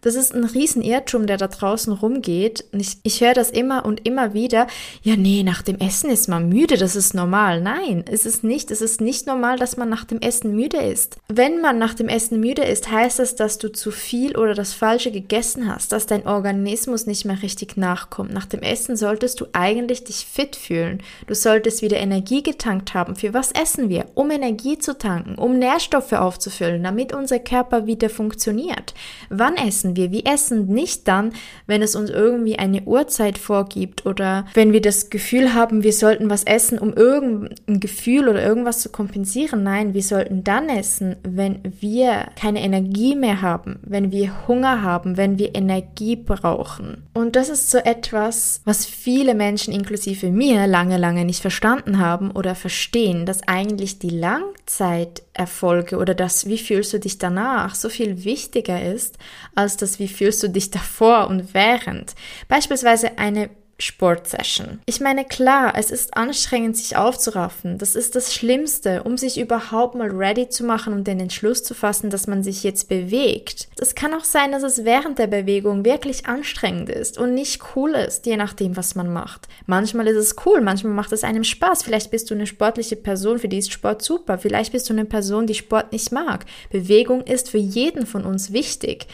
Das 0.00 0.16
ist 0.16 0.34
ein 0.34 0.44
Riesenirrtum, 0.44 1.26
der 1.26 1.36
da 1.36 1.46
draußen 1.46 1.92
rumgeht. 1.92 2.64
Ich, 2.72 2.98
ich 3.02 3.20
höre 3.20 3.34
das 3.34 3.50
immer 3.50 3.84
und 3.84 4.06
immer 4.06 4.34
wieder. 4.34 4.66
Ja, 5.02 5.14
nee, 5.16 5.42
nach 5.42 5.62
dem 5.62 5.78
Essen 5.78 6.10
ist 6.10 6.28
man 6.28 6.48
müde, 6.48 6.76
das 6.76 6.96
ist 6.96 7.14
normal. 7.14 7.60
Nein, 7.60 8.04
es 8.10 8.26
ist 8.26 8.42
nicht. 8.42 8.70
Es 8.70 8.80
ist 8.80 9.00
nicht 9.00 9.26
normal, 9.26 9.58
dass 9.58 9.76
man 9.76 9.88
nach 9.88 10.04
dem 10.04 10.20
Essen 10.20 10.56
müde 10.56 10.78
ist. 10.78 11.18
Wenn 11.32 11.60
man 11.60 11.78
nach 11.78 11.94
dem 11.94 12.08
Essen 12.08 12.40
müde 12.40 12.62
ist, 12.62 12.90
heißt 12.90 13.20
das, 13.20 13.36
dass 13.36 13.58
du 13.58 13.70
zu 13.70 13.92
viel 13.92 14.36
oder 14.36 14.52
das 14.52 14.72
Falsche 14.72 15.12
gegessen 15.12 15.72
hast, 15.72 15.92
dass 15.92 16.06
dein 16.06 16.26
Organismus 16.26 17.06
nicht 17.06 17.24
mehr 17.24 17.40
richtig 17.40 17.76
nachkommt. 17.76 18.32
Nach 18.32 18.46
dem 18.46 18.62
Essen 18.62 18.96
solltest 18.96 19.40
du 19.40 19.46
eigentlich 19.52 20.02
dich 20.02 20.26
fit 20.26 20.56
fühlen. 20.56 21.00
Du 21.28 21.36
solltest 21.36 21.82
wieder 21.82 21.98
Energie 21.98 22.42
getankt 22.42 22.94
haben. 22.94 23.14
Für 23.14 23.32
was 23.32 23.52
essen 23.52 23.88
wir? 23.88 24.06
Um 24.14 24.32
Energie 24.32 24.78
zu 24.78 24.98
tanken, 24.98 25.36
um 25.36 25.56
Nährstoffe 25.56 26.14
aufzufüllen, 26.14 26.82
damit 26.82 27.12
unser 27.12 27.38
Körper 27.38 27.86
wieder 27.86 28.10
funktioniert. 28.10 28.92
Wann 29.28 29.54
essen 29.54 29.94
wir? 29.94 30.10
Wir 30.10 30.26
essen 30.26 30.66
nicht 30.66 31.06
dann, 31.06 31.32
wenn 31.68 31.80
es 31.80 31.94
uns 31.94 32.10
irgendwie 32.10 32.58
eine 32.58 32.82
Uhrzeit 32.82 33.38
vorgibt 33.38 34.04
oder 34.04 34.46
wenn 34.54 34.72
wir 34.72 34.80
das 34.80 35.10
Gefühl 35.10 35.54
haben, 35.54 35.84
wir 35.84 35.92
sollten 35.92 36.28
was 36.28 36.42
essen, 36.42 36.80
um 36.80 36.92
irgendein 36.92 37.78
Gefühl 37.78 38.28
oder 38.28 38.44
irgendwas 38.44 38.80
zu 38.80 38.88
kompensieren. 38.88 39.62
Nein, 39.62 39.94
wir 39.94 40.02
sollten 40.02 40.42
dann 40.42 40.68
essen, 40.68 41.19
wenn 41.22 41.60
wir 41.80 42.28
keine 42.36 42.62
Energie 42.62 43.14
mehr 43.14 43.42
haben, 43.42 43.78
wenn 43.82 44.10
wir 44.12 44.48
Hunger 44.48 44.82
haben, 44.82 45.16
wenn 45.16 45.38
wir 45.38 45.54
Energie 45.54 46.16
brauchen. 46.16 47.04
Und 47.14 47.36
das 47.36 47.48
ist 47.48 47.70
so 47.70 47.78
etwas, 47.78 48.62
was 48.64 48.86
viele 48.86 49.34
Menschen 49.34 49.72
inklusive 49.72 50.30
mir 50.30 50.66
lange, 50.66 50.98
lange 50.98 51.24
nicht 51.24 51.40
verstanden 51.40 51.98
haben 51.98 52.30
oder 52.30 52.54
verstehen, 52.54 53.26
dass 53.26 53.46
eigentlich 53.46 53.98
die 53.98 54.10
Langzeiterfolge 54.10 55.96
oder 55.96 56.14
das, 56.14 56.46
wie 56.46 56.58
fühlst 56.58 56.92
du 56.92 56.98
dich 56.98 57.18
danach, 57.18 57.74
so 57.74 57.88
viel 57.88 58.24
wichtiger 58.24 58.82
ist, 58.82 59.18
als 59.54 59.76
das, 59.76 59.98
wie 59.98 60.08
fühlst 60.08 60.42
du 60.42 60.48
dich 60.48 60.70
davor 60.70 61.28
und 61.28 61.54
während. 61.54 62.14
Beispielsweise 62.48 63.18
eine 63.18 63.50
Sportsession. 63.80 64.80
Ich 64.86 65.00
meine, 65.00 65.24
klar, 65.24 65.72
es 65.76 65.90
ist 65.90 66.16
anstrengend, 66.16 66.76
sich 66.76 66.96
aufzuraffen. 66.96 67.78
Das 67.78 67.94
ist 67.94 68.14
das 68.14 68.34
Schlimmste, 68.34 69.02
um 69.02 69.16
sich 69.16 69.38
überhaupt 69.40 69.94
mal 69.94 70.10
ready 70.10 70.48
zu 70.48 70.64
machen 70.64 70.92
und 70.92 71.06
den 71.06 71.20
Entschluss 71.20 71.62
zu 71.62 71.74
fassen, 71.74 72.10
dass 72.10 72.26
man 72.26 72.42
sich 72.42 72.62
jetzt 72.62 72.88
bewegt. 72.88 73.68
Es 73.78 73.94
kann 73.94 74.14
auch 74.14 74.24
sein, 74.24 74.52
dass 74.52 74.62
es 74.62 74.84
während 74.84 75.18
der 75.18 75.26
Bewegung 75.26 75.84
wirklich 75.84 76.26
anstrengend 76.26 76.88
ist 76.90 77.18
und 77.18 77.34
nicht 77.34 77.62
cool 77.74 77.90
ist, 77.92 78.26
je 78.26 78.36
nachdem, 78.36 78.76
was 78.76 78.94
man 78.94 79.12
macht. 79.12 79.48
Manchmal 79.66 80.06
ist 80.08 80.16
es 80.16 80.36
cool, 80.44 80.60
manchmal 80.60 80.92
macht 80.92 81.12
es 81.12 81.24
einem 81.24 81.44
Spaß. 81.44 81.82
Vielleicht 81.82 82.10
bist 82.10 82.30
du 82.30 82.34
eine 82.34 82.46
sportliche 82.46 82.96
Person, 82.96 83.38
für 83.38 83.48
die 83.48 83.58
ist 83.58 83.72
Sport 83.72 84.02
super. 84.02 84.38
Vielleicht 84.38 84.72
bist 84.72 84.88
du 84.88 84.92
eine 84.92 85.04
Person, 85.04 85.46
die 85.46 85.54
Sport 85.54 85.92
nicht 85.92 86.12
mag. 86.12 86.44
Bewegung 86.70 87.22
ist 87.22 87.50
für 87.50 87.58
jeden 87.58 88.06
von 88.06 88.24
uns 88.24 88.52
wichtig. 88.52 89.06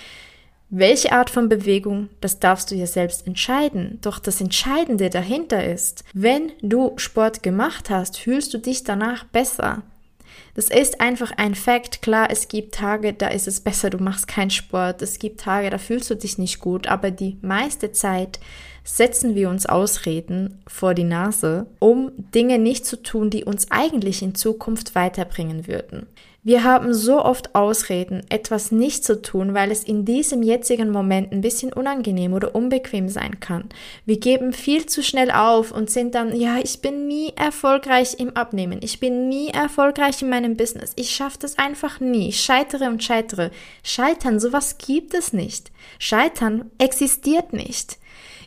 Welche 0.68 1.12
Art 1.12 1.30
von 1.30 1.48
Bewegung, 1.48 2.08
das 2.20 2.40
darfst 2.40 2.70
du 2.70 2.74
ja 2.74 2.86
selbst 2.86 3.26
entscheiden. 3.26 3.98
Doch 4.02 4.18
das 4.18 4.40
Entscheidende 4.40 5.10
dahinter 5.10 5.64
ist, 5.64 6.02
wenn 6.12 6.52
du 6.60 6.92
Sport 6.96 7.44
gemacht 7.44 7.88
hast, 7.88 8.18
fühlst 8.18 8.52
du 8.52 8.58
dich 8.58 8.82
danach 8.82 9.24
besser. 9.24 9.82
Das 10.54 10.70
ist 10.70 11.00
einfach 11.00 11.32
ein 11.36 11.54
Fakt. 11.54 12.02
Klar, 12.02 12.30
es 12.30 12.48
gibt 12.48 12.74
Tage, 12.74 13.12
da 13.12 13.28
ist 13.28 13.46
es 13.46 13.60
besser, 13.60 13.90
du 13.90 13.98
machst 13.98 14.26
keinen 14.26 14.50
Sport. 14.50 15.02
Es 15.02 15.18
gibt 15.20 15.40
Tage, 15.40 15.70
da 15.70 15.78
fühlst 15.78 16.10
du 16.10 16.16
dich 16.16 16.36
nicht 16.36 16.58
gut. 16.58 16.88
Aber 16.88 17.12
die 17.12 17.36
meiste 17.42 17.92
Zeit 17.92 18.40
setzen 18.82 19.34
wir 19.34 19.50
uns 19.50 19.66
Ausreden 19.66 20.62
vor 20.66 20.94
die 20.94 21.04
Nase, 21.04 21.66
um 21.78 22.10
Dinge 22.34 22.58
nicht 22.58 22.86
zu 22.86 23.02
tun, 23.02 23.30
die 23.30 23.44
uns 23.44 23.70
eigentlich 23.70 24.22
in 24.22 24.34
Zukunft 24.34 24.94
weiterbringen 24.94 25.68
würden. 25.68 26.06
Wir 26.46 26.62
haben 26.62 26.94
so 26.94 27.24
oft 27.24 27.56
Ausreden, 27.56 28.22
etwas 28.28 28.70
nicht 28.70 29.02
zu 29.02 29.20
tun, 29.20 29.52
weil 29.52 29.72
es 29.72 29.82
in 29.82 30.04
diesem 30.04 30.44
jetzigen 30.44 30.92
Moment 30.92 31.32
ein 31.32 31.40
bisschen 31.40 31.72
unangenehm 31.72 32.34
oder 32.34 32.54
unbequem 32.54 33.08
sein 33.08 33.40
kann. 33.40 33.68
Wir 34.04 34.20
geben 34.20 34.52
viel 34.52 34.86
zu 34.86 35.02
schnell 35.02 35.32
auf 35.32 35.72
und 35.72 35.90
sind 35.90 36.14
dann, 36.14 36.36
ja, 36.36 36.58
ich 36.62 36.80
bin 36.80 37.08
nie 37.08 37.32
erfolgreich 37.34 38.20
im 38.20 38.36
Abnehmen, 38.36 38.78
ich 38.80 39.00
bin 39.00 39.28
nie 39.28 39.48
erfolgreich 39.48 40.22
in 40.22 40.28
meinem 40.28 40.56
Business, 40.56 40.92
ich 40.94 41.10
schaffe 41.10 41.38
das 41.40 41.58
einfach 41.58 41.98
nie, 41.98 42.28
ich 42.28 42.40
scheitere 42.40 42.84
und 42.84 43.02
scheitere. 43.02 43.50
Scheitern, 43.82 44.38
sowas 44.38 44.78
gibt 44.78 45.14
es 45.14 45.32
nicht. 45.32 45.72
Scheitern 45.98 46.70
existiert 46.78 47.54
nicht. 47.54 47.98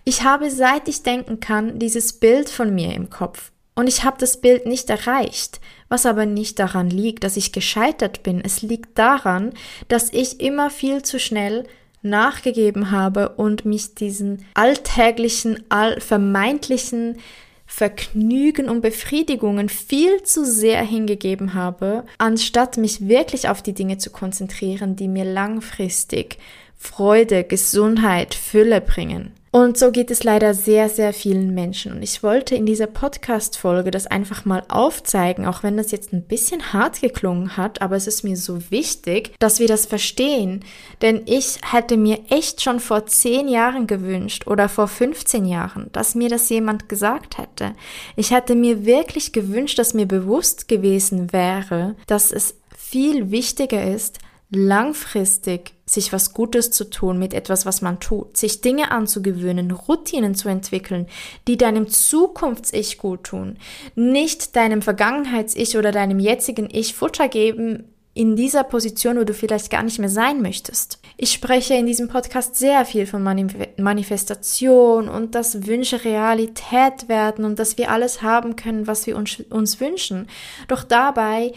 Ich 0.06 0.24
habe, 0.24 0.50
seit 0.52 0.88
ich 0.88 1.04
denken 1.04 1.42
kann, 1.42 1.80
dieses 1.80 2.14
Bild 2.14 2.50
von 2.50 2.74
mir 2.74 2.96
im 2.96 3.10
Kopf. 3.10 3.52
Und 3.80 3.88
ich 3.88 4.04
habe 4.04 4.18
das 4.20 4.36
Bild 4.36 4.66
nicht 4.66 4.90
erreicht, 4.90 5.62
was 5.88 6.06
aber 6.06 6.26
nicht 6.26 6.60
daran 6.60 6.90
liegt, 6.90 7.24
dass 7.24 7.38
ich 7.38 7.54
gescheitert 7.54 8.24
bin. 8.24 8.42
Es 8.44 8.62
liegt 8.62 9.00
daran, 9.00 9.54
dass 9.88 10.12
ich 10.12 10.42
immer 10.42 10.70
viel 10.70 11.02
zu 11.02 11.18
schnell 11.18 11.64
nachgegeben 12.02 12.92
habe 12.92 13.30
und 13.30 13.64
mich 13.64 13.96
diesen 13.96 14.46
alltäglichen, 14.54 15.64
all 15.70 16.02
vermeintlichen 16.02 17.20
Vergnügen 17.66 18.68
und 18.68 18.82
Befriedigungen 18.82 19.70
viel 19.70 20.24
zu 20.24 20.44
sehr 20.44 20.84
hingegeben 20.84 21.54
habe, 21.54 22.04
anstatt 22.18 22.76
mich 22.76 23.08
wirklich 23.08 23.48
auf 23.48 23.62
die 23.62 23.74
Dinge 23.74 23.98
zu 23.98 24.10
konzentrieren, 24.10 24.98
die 24.98 25.08
mir 25.08 25.24
langfristig 25.24 26.38
Freude, 26.76 27.46
Gesundheit, 27.46 28.34
Fülle 28.36 28.82
bringen. 28.82 29.39
Und 29.52 29.80
so 29.80 29.92
geht 29.92 30.12
es 30.12 30.24
leider 30.24 30.54
sehr, 30.54 30.90
sehr 30.90 31.12
vielen 31.12 31.56
Menschen. 31.56 31.92
Und 31.92 32.04
ich 32.04 32.22
wollte 32.22 32.54
in 32.54 32.68
dieser 32.68 32.86
Podcast-Folge 32.86 33.90
das 33.90 34.06
einfach 34.06 34.46
mal 34.46 34.64
aufzeigen, 34.68 35.48
auch 35.48 35.64
wenn 35.64 35.76
das 35.76 35.90
jetzt 35.92 36.14
ein 36.14 36.22
bisschen 36.22 36.72
hart 36.72 37.02
geklungen 37.02 37.58
hat, 37.58 37.82
aber 37.82 37.96
es 37.96 38.06
ist 38.06 38.24
mir 38.24 38.38
so 38.38 38.70
wichtig, 38.70 39.34
dass 39.40 39.60
wir 39.60 39.68
das 39.68 39.88
verstehen. 39.88 40.64
Denn 41.02 41.24
ich 41.26 41.58
hätte 41.64 41.98
mir 41.98 42.20
echt 42.30 42.62
schon 42.62 42.80
vor 42.80 43.08
zehn 43.08 43.48
Jahren 43.48 43.88
gewünscht 43.88 44.46
oder 44.46 44.70
vor 44.70 44.88
15 44.88 45.46
Jahren, 45.46 45.90
dass 45.94 46.14
mir 46.14 46.30
das 46.30 46.48
jemand 46.50 46.88
gesagt 46.88 47.40
hätte. 47.40 47.74
Ich 48.16 48.30
hätte 48.30 48.54
mir 48.54 48.86
wirklich 48.86 49.32
gewünscht, 49.32 49.80
dass 49.80 49.96
mir 49.96 50.06
bewusst 50.06 50.68
gewesen 50.68 51.34
wäre, 51.34 51.96
dass 52.06 52.32
es 52.32 52.56
viel 52.78 53.32
wichtiger 53.32 53.84
ist, 53.84 54.20
langfristig 54.52 55.74
sich 55.86 56.12
was 56.12 56.34
Gutes 56.34 56.72
zu 56.72 56.90
tun 56.90 57.20
mit 57.20 57.34
etwas, 57.34 57.66
was 57.66 57.82
man 57.82 58.00
tut, 58.00 58.38
sich 58.38 58.62
Dinge 58.62 58.92
anzugewöhnen, 58.92 59.72
Routinen 59.72 60.36
zu 60.36 60.50
entwickeln, 60.50 61.08
die 61.48 61.58
deinem 61.58 61.88
Zukunfts-Ich 61.88 62.98
gut 62.98 63.26
tun, 63.26 63.58
nicht 63.96 64.56
deinem 64.56 64.82
Vergangenheits-Ich 64.82 65.78
oder 65.78 65.92
deinem 65.92 66.20
jetzigen 66.20 66.68
Ich 66.72 66.94
Futter 66.94 67.28
geben 67.28 67.86
in 68.16 68.36
dieser 68.36 68.64
Position, 68.64 69.18
wo 69.18 69.24
du 69.24 69.34
vielleicht 69.34 69.70
gar 69.70 69.84
nicht 69.84 70.00
mehr 70.00 70.10
sein 70.10 70.42
möchtest. 70.42 71.00
Ich 71.16 71.32
spreche 71.32 71.76
in 71.76 71.86
diesem 71.86 72.08
Podcast 72.08 72.56
sehr 72.56 72.84
viel 72.86 73.06
von 73.06 73.24
Manifestation 73.24 75.08
und 75.08 75.36
dass 75.36 75.68
Wünsche 75.68 76.04
Realität 76.04 77.08
werden 77.08 77.46
und 77.46 77.60
dass 77.60 77.78
wir 77.78 77.92
alles 77.92 78.22
haben 78.22 78.56
können, 78.56 78.88
was 78.88 79.06
wir 79.06 79.16
uns, 79.16 79.40
uns 79.52 79.80
wünschen. 79.80 80.28
Doch 80.68 80.84
dabei 80.84 81.54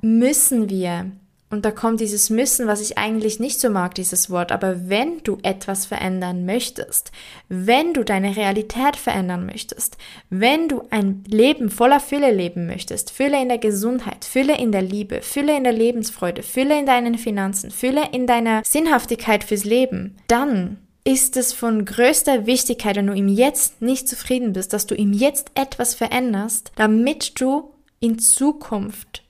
müssen 0.00 0.70
wir 0.70 1.10
und 1.50 1.64
da 1.64 1.70
kommt 1.70 2.00
dieses 2.00 2.28
Müssen, 2.28 2.66
was 2.66 2.82
ich 2.82 2.98
eigentlich 2.98 3.40
nicht 3.40 3.58
so 3.58 3.70
mag, 3.70 3.94
dieses 3.94 4.28
Wort. 4.28 4.52
Aber 4.52 4.88
wenn 4.88 5.22
du 5.22 5.38
etwas 5.42 5.86
verändern 5.86 6.44
möchtest, 6.44 7.10
wenn 7.48 7.94
du 7.94 8.04
deine 8.04 8.36
Realität 8.36 8.96
verändern 8.96 9.46
möchtest, 9.46 9.96
wenn 10.28 10.68
du 10.68 10.82
ein 10.90 11.24
Leben 11.26 11.70
voller 11.70 12.00
Fülle 12.00 12.32
leben 12.32 12.66
möchtest, 12.66 13.10
Fülle 13.10 13.40
in 13.40 13.48
der 13.48 13.58
Gesundheit, 13.58 14.26
Fülle 14.26 14.58
in 14.58 14.72
der 14.72 14.82
Liebe, 14.82 15.22
Fülle 15.22 15.56
in 15.56 15.64
der 15.64 15.72
Lebensfreude, 15.72 16.42
Fülle 16.42 16.78
in 16.78 16.86
deinen 16.86 17.16
Finanzen, 17.16 17.70
Fülle 17.70 18.08
in 18.12 18.26
deiner 18.26 18.62
Sinnhaftigkeit 18.64 19.42
fürs 19.42 19.64
Leben, 19.64 20.16
dann 20.26 20.76
ist 21.04 21.38
es 21.38 21.54
von 21.54 21.86
größter 21.86 22.44
Wichtigkeit, 22.44 22.96
wenn 22.96 23.06
du 23.06 23.14
im 23.14 23.28
Jetzt 23.28 23.80
nicht 23.80 24.06
zufrieden 24.06 24.52
bist, 24.52 24.74
dass 24.74 24.86
du 24.86 24.94
im 24.94 25.14
Jetzt 25.14 25.52
etwas 25.54 25.94
veränderst, 25.94 26.72
damit 26.76 27.40
du 27.40 27.70
in 28.00 28.18
Zukunft 28.18 29.22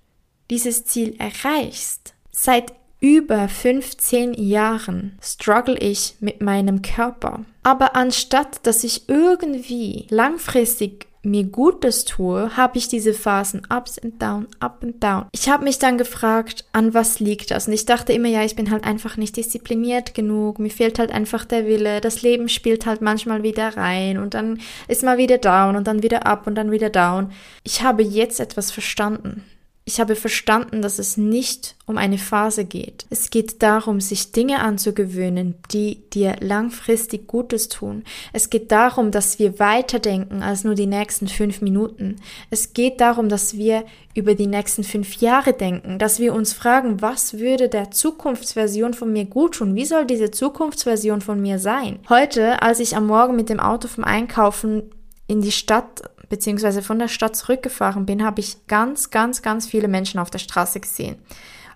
dieses 0.51 0.85
Ziel 0.85 1.17
erreichst. 1.19 2.15
Seit 2.31 2.73
über 3.01 3.49
15 3.49 4.35
Jahren 4.35 5.19
struggle 5.23 5.79
ich 5.79 6.17
mit 6.21 6.41
meinem 6.41 6.83
Körper. 6.83 7.45
Aber 7.63 7.95
anstatt 7.95 8.67
dass 8.67 8.83
ich 8.83 9.09
irgendwie 9.09 10.07
langfristig 10.11 11.07
mir 11.23 11.45
Gutes 11.45 12.05
tue, 12.05 12.57
habe 12.57 12.79
ich 12.79 12.89
diese 12.89 13.13
Phasen 13.13 13.63
ups 13.69 13.99
and 13.99 14.21
down, 14.21 14.47
up 14.61 14.83
and 14.83 15.03
down. 15.03 15.27
Ich 15.33 15.49
habe 15.49 15.65
mich 15.65 15.79
dann 15.79 15.99
gefragt, 15.99 16.65
an 16.73 16.95
was 16.95 17.21
liegt 17.21 17.51
das? 17.51 17.67
Und 17.67 17.75
ich 17.75 17.87
dachte 17.87 18.13
immer, 18.13 18.29
ja, 18.29 18.45
ich 18.45 18.57
bin 18.57 18.71
halt 18.71 18.85
einfach 18.85 19.17
nicht 19.17 19.37
diszipliniert 19.37 20.15
genug, 20.15 20.59
mir 20.59 20.71
fehlt 20.71 20.99
halt 20.99 21.11
einfach 21.11 21.45
der 21.45 21.67
Wille, 21.67 22.01
das 22.01 22.23
Leben 22.23 22.49
spielt 22.49 22.87
halt 22.87 23.03
manchmal 23.03 23.43
wieder 23.43 23.77
rein 23.77 24.19
und 24.19 24.35
dann 24.35 24.61
ist 24.87 25.03
mal 25.03 25.19
wieder 25.19 25.39
down 25.39 25.77
und 25.77 25.87
dann 25.87 26.03
wieder 26.03 26.27
up 26.27 26.47
und 26.47 26.55
dann 26.55 26.71
wieder 26.71 26.91
down. 26.91 27.33
Ich 27.65 27.83
habe 27.83 28.03
jetzt 28.03 28.41
etwas 28.41 28.71
verstanden. 28.71 29.45
Ich 29.89 30.01
habe 30.01 30.17
verstanden, 30.17 30.83
dass 30.83 30.99
es 30.99 31.17
nicht 31.17 31.75
um 31.87 31.97
eine 31.97 32.19
Phase 32.19 32.67
geht. 32.67 33.07
Es 33.09 33.31
geht 33.31 33.63
darum, 33.63 34.03
sich 34.03 34.33
Dinge 34.33 34.61
anzugewöhnen, 34.61 35.55
die 35.73 36.03
dir 36.13 36.37
langfristig 36.41 37.27
Gutes 37.27 37.71
tun. 37.71 38.05
Es 38.35 38.51
geht 38.51 38.71
darum, 38.71 39.13
dass 39.13 39.39
wir 39.39 39.59
weiterdenken 39.59 40.43
als 40.43 40.63
nur 40.63 40.75
die 40.75 40.85
nächsten 40.85 41.27
fünf 41.27 41.63
Minuten. 41.63 42.17
Es 42.51 42.75
geht 42.75 43.01
darum, 43.01 43.31
dass 43.31 43.57
wir 43.57 43.87
über 44.15 44.35
die 44.35 44.47
nächsten 44.47 44.85
fünf 44.85 45.23
Jahre 45.23 45.55
denken, 45.55 45.99
dass 45.99 46.19
wir 46.19 46.35
uns 46.35 46.53
fragen, 46.53 47.01
was 47.01 47.39
würde 47.39 47.71
der 47.71 47.91
Zukunftsversion 47.91 48.93
von 48.93 49.11
mir 49.11 49.25
gut 49.25 49.55
tun? 49.55 49.75
Wie 49.75 49.87
soll 49.87 50.05
diese 50.05 50.31
Zukunftsversion 50.31 51.23
von 51.23 51.41
mir 51.41 51.59
sein? 51.59 51.99
Heute, 52.11 52.61
als 52.61 52.81
ich 52.81 52.95
am 52.95 53.07
Morgen 53.07 53.37
mit 53.37 53.49
dem 53.49 53.59
Auto 53.59 53.89
vom 53.89 54.05
Einkaufen 54.05 54.83
in 55.29 55.41
die 55.41 55.53
Stadt 55.53 56.03
beziehungsweise 56.29 56.83
von 56.83 56.99
der 56.99 57.09
Stadt 57.09 57.37
zurückgefahren 57.37 58.07
bin, 58.07 58.25
habe 58.25 58.41
ich 58.41 58.67
ganz, 58.67 59.11
ganz, 59.11 59.43
ganz 59.43 59.67
viele 59.67 59.89
Menschen 59.89 60.21
auf 60.21 60.31
der 60.31 60.39
Straße 60.39 60.81
gesehen. 60.81 61.17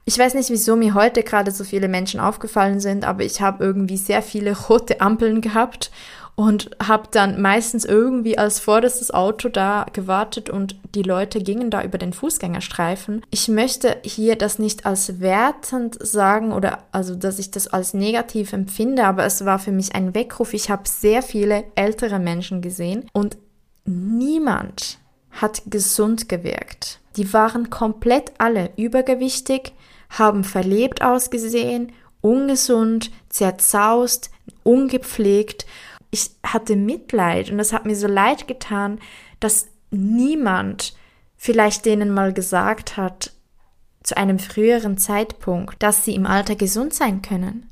Ich 0.04 0.18
weiß 0.18 0.34
nicht, 0.34 0.50
wieso 0.50 0.74
mir 0.74 0.94
heute 0.94 1.22
gerade 1.22 1.52
so 1.52 1.62
viele 1.62 1.86
Menschen 1.86 2.18
aufgefallen 2.18 2.80
sind, 2.80 3.04
aber 3.04 3.22
ich 3.22 3.40
habe 3.40 3.64
irgendwie 3.64 3.96
sehr 3.96 4.22
viele 4.22 4.56
rote 4.68 5.00
Ampeln 5.00 5.40
gehabt 5.40 5.90
und 6.34 6.70
habe 6.82 7.08
dann 7.10 7.40
meistens 7.40 7.84
irgendwie 7.84 8.38
als 8.38 8.58
vorderstes 8.58 9.10
Auto 9.12 9.48
da 9.48 9.86
gewartet 9.92 10.48
und 10.48 10.76
die 10.94 11.02
Leute 11.02 11.42
gingen 11.42 11.70
da 11.70 11.82
über 11.82 11.98
den 11.98 12.12
Fußgängerstreifen. 12.12 13.24
Ich 13.30 13.48
möchte 13.48 13.98
hier 14.02 14.36
das 14.36 14.58
nicht 14.58 14.86
als 14.86 15.20
wertend 15.20 15.96
sagen 16.00 16.52
oder 16.52 16.78
also, 16.90 17.14
dass 17.14 17.38
ich 17.38 17.50
das 17.50 17.68
als 17.68 17.94
negativ 17.94 18.52
empfinde, 18.52 19.04
aber 19.04 19.24
es 19.24 19.44
war 19.44 19.58
für 19.58 19.72
mich 19.72 19.94
ein 19.94 20.14
Weckruf. 20.14 20.54
Ich 20.54 20.70
habe 20.70 20.88
sehr 20.88 21.22
viele 21.22 21.64
ältere 21.74 22.18
Menschen 22.18 22.62
gesehen 22.62 23.06
und 23.12 23.36
Niemand 23.84 24.98
hat 25.30 25.62
gesund 25.66 26.28
gewirkt. 26.28 27.00
Die 27.16 27.32
waren 27.32 27.70
komplett 27.70 28.32
alle 28.38 28.70
übergewichtig, 28.76 29.72
haben 30.10 30.44
verlebt 30.44 31.02
ausgesehen, 31.02 31.92
ungesund, 32.20 33.10
zerzaust, 33.28 34.30
ungepflegt. 34.62 35.66
Ich 36.12 36.30
hatte 36.44 36.76
Mitleid 36.76 37.50
und 37.50 37.58
es 37.58 37.72
hat 37.72 37.86
mir 37.86 37.96
so 37.96 38.06
leid 38.06 38.46
getan, 38.46 39.00
dass 39.40 39.66
niemand 39.90 40.94
vielleicht 41.36 41.86
denen 41.86 42.10
mal 42.10 42.32
gesagt 42.32 42.96
hat, 42.96 43.32
zu 44.02 44.16
einem 44.16 44.38
früheren 44.38 44.98
Zeitpunkt, 44.98 45.82
dass 45.82 46.04
sie 46.04 46.14
im 46.14 46.26
Alter 46.26 46.54
gesund 46.54 46.92
sein 46.94 47.22
können, 47.22 47.70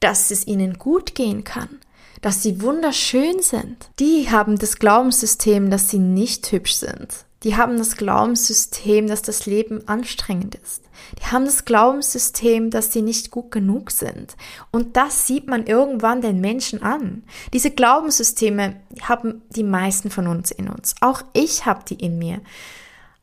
dass 0.00 0.30
es 0.30 0.46
ihnen 0.46 0.78
gut 0.78 1.14
gehen 1.14 1.44
kann, 1.44 1.80
dass 2.22 2.42
sie 2.42 2.62
wunderschön 2.62 3.42
sind. 3.42 3.90
Die 3.98 4.30
haben 4.30 4.58
das 4.58 4.78
Glaubenssystem, 4.78 5.70
dass 5.70 5.90
sie 5.90 5.98
nicht 5.98 6.50
hübsch 6.52 6.74
sind. 6.74 7.26
Die 7.44 7.56
haben 7.56 7.76
das 7.76 7.96
Glaubenssystem, 7.96 9.06
dass 9.06 9.20
das 9.22 9.44
Leben 9.44 9.86
anstrengend 9.86 10.54
ist. 10.54 10.82
Die 11.20 11.26
haben 11.26 11.44
das 11.44 11.66
Glaubenssystem, 11.66 12.70
dass 12.70 12.92
sie 12.92 13.02
nicht 13.02 13.30
gut 13.30 13.50
genug 13.50 13.90
sind. 13.90 14.36
Und 14.70 14.96
das 14.96 15.26
sieht 15.26 15.46
man 15.46 15.66
irgendwann 15.66 16.22
den 16.22 16.40
Menschen 16.40 16.82
an. 16.82 17.22
Diese 17.52 17.70
Glaubenssysteme 17.70 18.76
haben 19.02 19.42
die 19.50 19.62
meisten 19.62 20.10
von 20.10 20.26
uns 20.26 20.50
in 20.50 20.68
uns. 20.68 20.94
Auch 21.02 21.22
ich 21.34 21.66
habe 21.66 21.84
die 21.86 21.96
in 22.02 22.18
mir. 22.18 22.40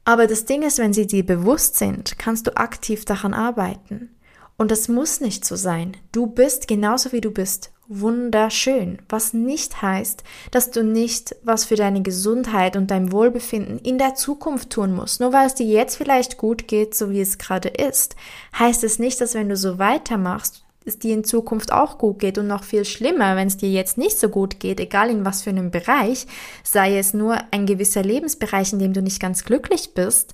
Aber 0.06 0.28
das 0.28 0.46
Ding 0.46 0.62
ist, 0.62 0.78
wenn 0.78 0.94
sie 0.94 1.08
dir 1.08 1.26
bewusst 1.26 1.78
sind, 1.78 2.20
kannst 2.20 2.46
du 2.46 2.56
aktiv 2.56 3.06
daran 3.06 3.34
arbeiten. 3.34 4.16
Und 4.58 4.70
das 4.70 4.88
muss 4.88 5.22
nicht 5.22 5.46
so 5.46 5.56
sein. 5.56 5.98
Du 6.12 6.28
bist 6.28 6.68
genauso 6.68 7.12
wie 7.12 7.22
du 7.22 7.32
bist 7.32 7.72
wunderschön, 7.92 9.00
was 9.10 9.34
nicht 9.34 9.82
heißt, 9.82 10.24
dass 10.52 10.72
du 10.72 10.84
nicht 10.84 11.36
was 11.44 11.66
für 11.66 11.76
deine 11.76 12.02
Gesundheit 12.02 12.76
und 12.76 12.90
dein 12.90 13.12
Wohlbefinden 13.12 13.80
in 13.80 13.98
der 13.98 14.16
Zukunft 14.16 14.70
tun 14.70 14.94
musst. 14.96 15.20
Nur 15.20 15.34
weil 15.34 15.48
es 15.48 15.56
dir 15.56 15.66
jetzt 15.66 15.98
vielleicht 15.98 16.38
gut 16.38 16.68
geht, 16.68 16.96
so 16.96 17.12
wie 17.12 17.22
es 17.22 17.38
gerade 17.38 17.70
ist, 17.70 18.16
heißt 18.58 18.84
es 18.84 18.98
nicht, 18.98 19.20
dass 19.20 19.34
wenn 19.34 19.50
du 19.50 19.58
so 19.58 19.78
weitermachst, 19.78 20.64
es 20.86 20.98
dir 20.98 21.14
in 21.14 21.24
Zukunft 21.24 21.72
auch 21.72 21.98
gut 21.98 22.20
geht 22.20 22.38
und 22.38 22.48
noch 22.48 22.64
viel 22.64 22.86
schlimmer, 22.86 23.36
wenn 23.36 23.48
es 23.48 23.58
dir 23.58 23.70
jetzt 23.70 23.98
nicht 23.98 24.18
so 24.18 24.30
gut 24.30 24.60
geht, 24.60 24.80
egal 24.80 25.10
in 25.10 25.26
was 25.26 25.44
für 25.44 25.52
einem 25.52 25.70
Bereich, 25.70 26.26
sei 26.64 26.98
es 26.98 27.14
nur 27.14 27.38
ein 27.52 27.66
gewisser 27.66 28.02
Lebensbereich, 28.02 28.74
in 28.74 28.80
dem 28.80 28.94
du 28.94 29.02
nicht 29.02 29.20
ganz 29.20 29.44
glücklich 29.44 29.94
bist, 29.94 30.34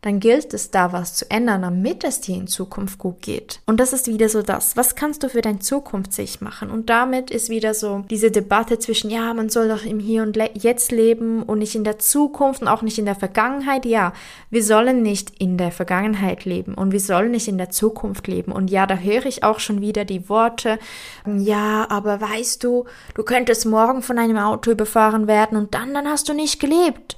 dann 0.00 0.20
gilt 0.20 0.54
es 0.54 0.70
da 0.70 0.92
was 0.92 1.14
zu 1.14 1.28
ändern, 1.28 1.62
damit 1.62 2.04
es 2.04 2.20
dir 2.20 2.36
in 2.36 2.46
Zukunft 2.46 2.98
gut 2.98 3.20
geht. 3.20 3.60
Und 3.66 3.80
das 3.80 3.92
ist 3.92 4.06
wieder 4.06 4.28
so 4.28 4.42
das, 4.42 4.76
was 4.76 4.94
kannst 4.94 5.24
du 5.24 5.28
für 5.28 5.40
deine 5.40 5.58
Zukunft 5.58 6.12
sich 6.12 6.40
machen? 6.40 6.70
Und 6.70 6.88
damit 6.88 7.30
ist 7.32 7.50
wieder 7.50 7.74
so 7.74 8.04
diese 8.08 8.30
Debatte 8.30 8.78
zwischen, 8.78 9.10
ja, 9.10 9.34
man 9.34 9.48
soll 9.48 9.68
doch 9.68 9.84
im 9.84 9.98
Hier 9.98 10.22
und 10.22 10.38
Jetzt 10.54 10.92
leben 10.92 11.42
und 11.42 11.58
nicht 11.58 11.74
in 11.74 11.82
der 11.82 11.98
Zukunft 11.98 12.62
und 12.62 12.68
auch 12.68 12.82
nicht 12.82 12.98
in 12.98 13.06
der 13.06 13.16
Vergangenheit. 13.16 13.86
Ja, 13.86 14.12
wir 14.50 14.62
sollen 14.62 15.02
nicht 15.02 15.32
in 15.40 15.58
der 15.58 15.72
Vergangenheit 15.72 16.44
leben 16.44 16.74
und 16.74 16.92
wir 16.92 17.00
sollen 17.00 17.32
nicht 17.32 17.48
in 17.48 17.58
der 17.58 17.70
Zukunft 17.70 18.28
leben. 18.28 18.52
Und 18.52 18.70
ja, 18.70 18.86
da 18.86 18.96
höre 18.96 19.26
ich 19.26 19.42
auch 19.42 19.58
schon 19.58 19.80
wieder 19.80 20.04
die 20.04 20.28
Worte, 20.28 20.78
ja, 21.26 21.86
aber 21.90 22.20
weißt 22.20 22.62
du, 22.62 22.84
du 23.14 23.24
könntest 23.24 23.66
morgen 23.66 24.02
von 24.02 24.18
einem 24.18 24.38
Auto 24.38 24.70
überfahren 24.70 25.26
werden 25.26 25.58
und 25.58 25.74
dann, 25.74 25.92
dann 25.92 26.06
hast 26.06 26.28
du 26.28 26.34
nicht 26.34 26.60
gelebt. 26.60 27.16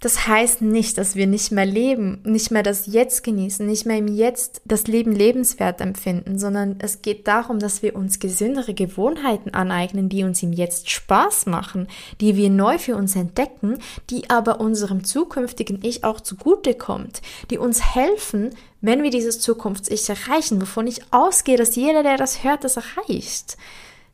Das 0.00 0.26
heißt 0.26 0.60
nicht, 0.60 0.98
dass 0.98 1.16
wir 1.16 1.26
nicht 1.26 1.52
mehr 1.52 1.64
leben, 1.64 2.20
nicht 2.22 2.50
mehr 2.50 2.62
das 2.62 2.84
Jetzt 2.84 3.24
genießen, 3.24 3.66
nicht 3.66 3.86
mehr 3.86 3.96
im 3.96 4.08
Jetzt 4.08 4.60
das 4.66 4.86
Leben 4.86 5.12
lebenswert 5.12 5.80
empfinden, 5.80 6.38
sondern 6.38 6.76
es 6.80 7.00
geht 7.00 7.26
darum, 7.26 7.58
dass 7.58 7.80
wir 7.80 7.96
uns 7.96 8.18
gesündere 8.18 8.74
Gewohnheiten 8.74 9.54
aneignen, 9.54 10.10
die 10.10 10.22
uns 10.22 10.42
im 10.42 10.52
Jetzt 10.52 10.90
Spaß 10.90 11.46
machen, 11.46 11.88
die 12.20 12.36
wir 12.36 12.50
neu 12.50 12.76
für 12.76 12.94
uns 12.94 13.16
entdecken, 13.16 13.78
die 14.10 14.28
aber 14.28 14.60
unserem 14.60 15.02
zukünftigen 15.02 15.82
Ich 15.82 16.04
auch 16.04 16.20
zugutekommt, 16.20 17.22
die 17.50 17.56
uns 17.56 17.94
helfen, 17.94 18.50
wenn 18.82 19.02
wir 19.02 19.10
dieses 19.10 19.40
Zukunfts-Ich 19.40 20.06
erreichen, 20.10 20.60
wovon 20.60 20.86
ich 20.86 21.10
ausgehe, 21.10 21.56
dass 21.56 21.74
jeder, 21.74 22.02
der 22.02 22.18
das 22.18 22.44
hört, 22.44 22.64
das 22.64 22.76
erreicht. 22.76 23.56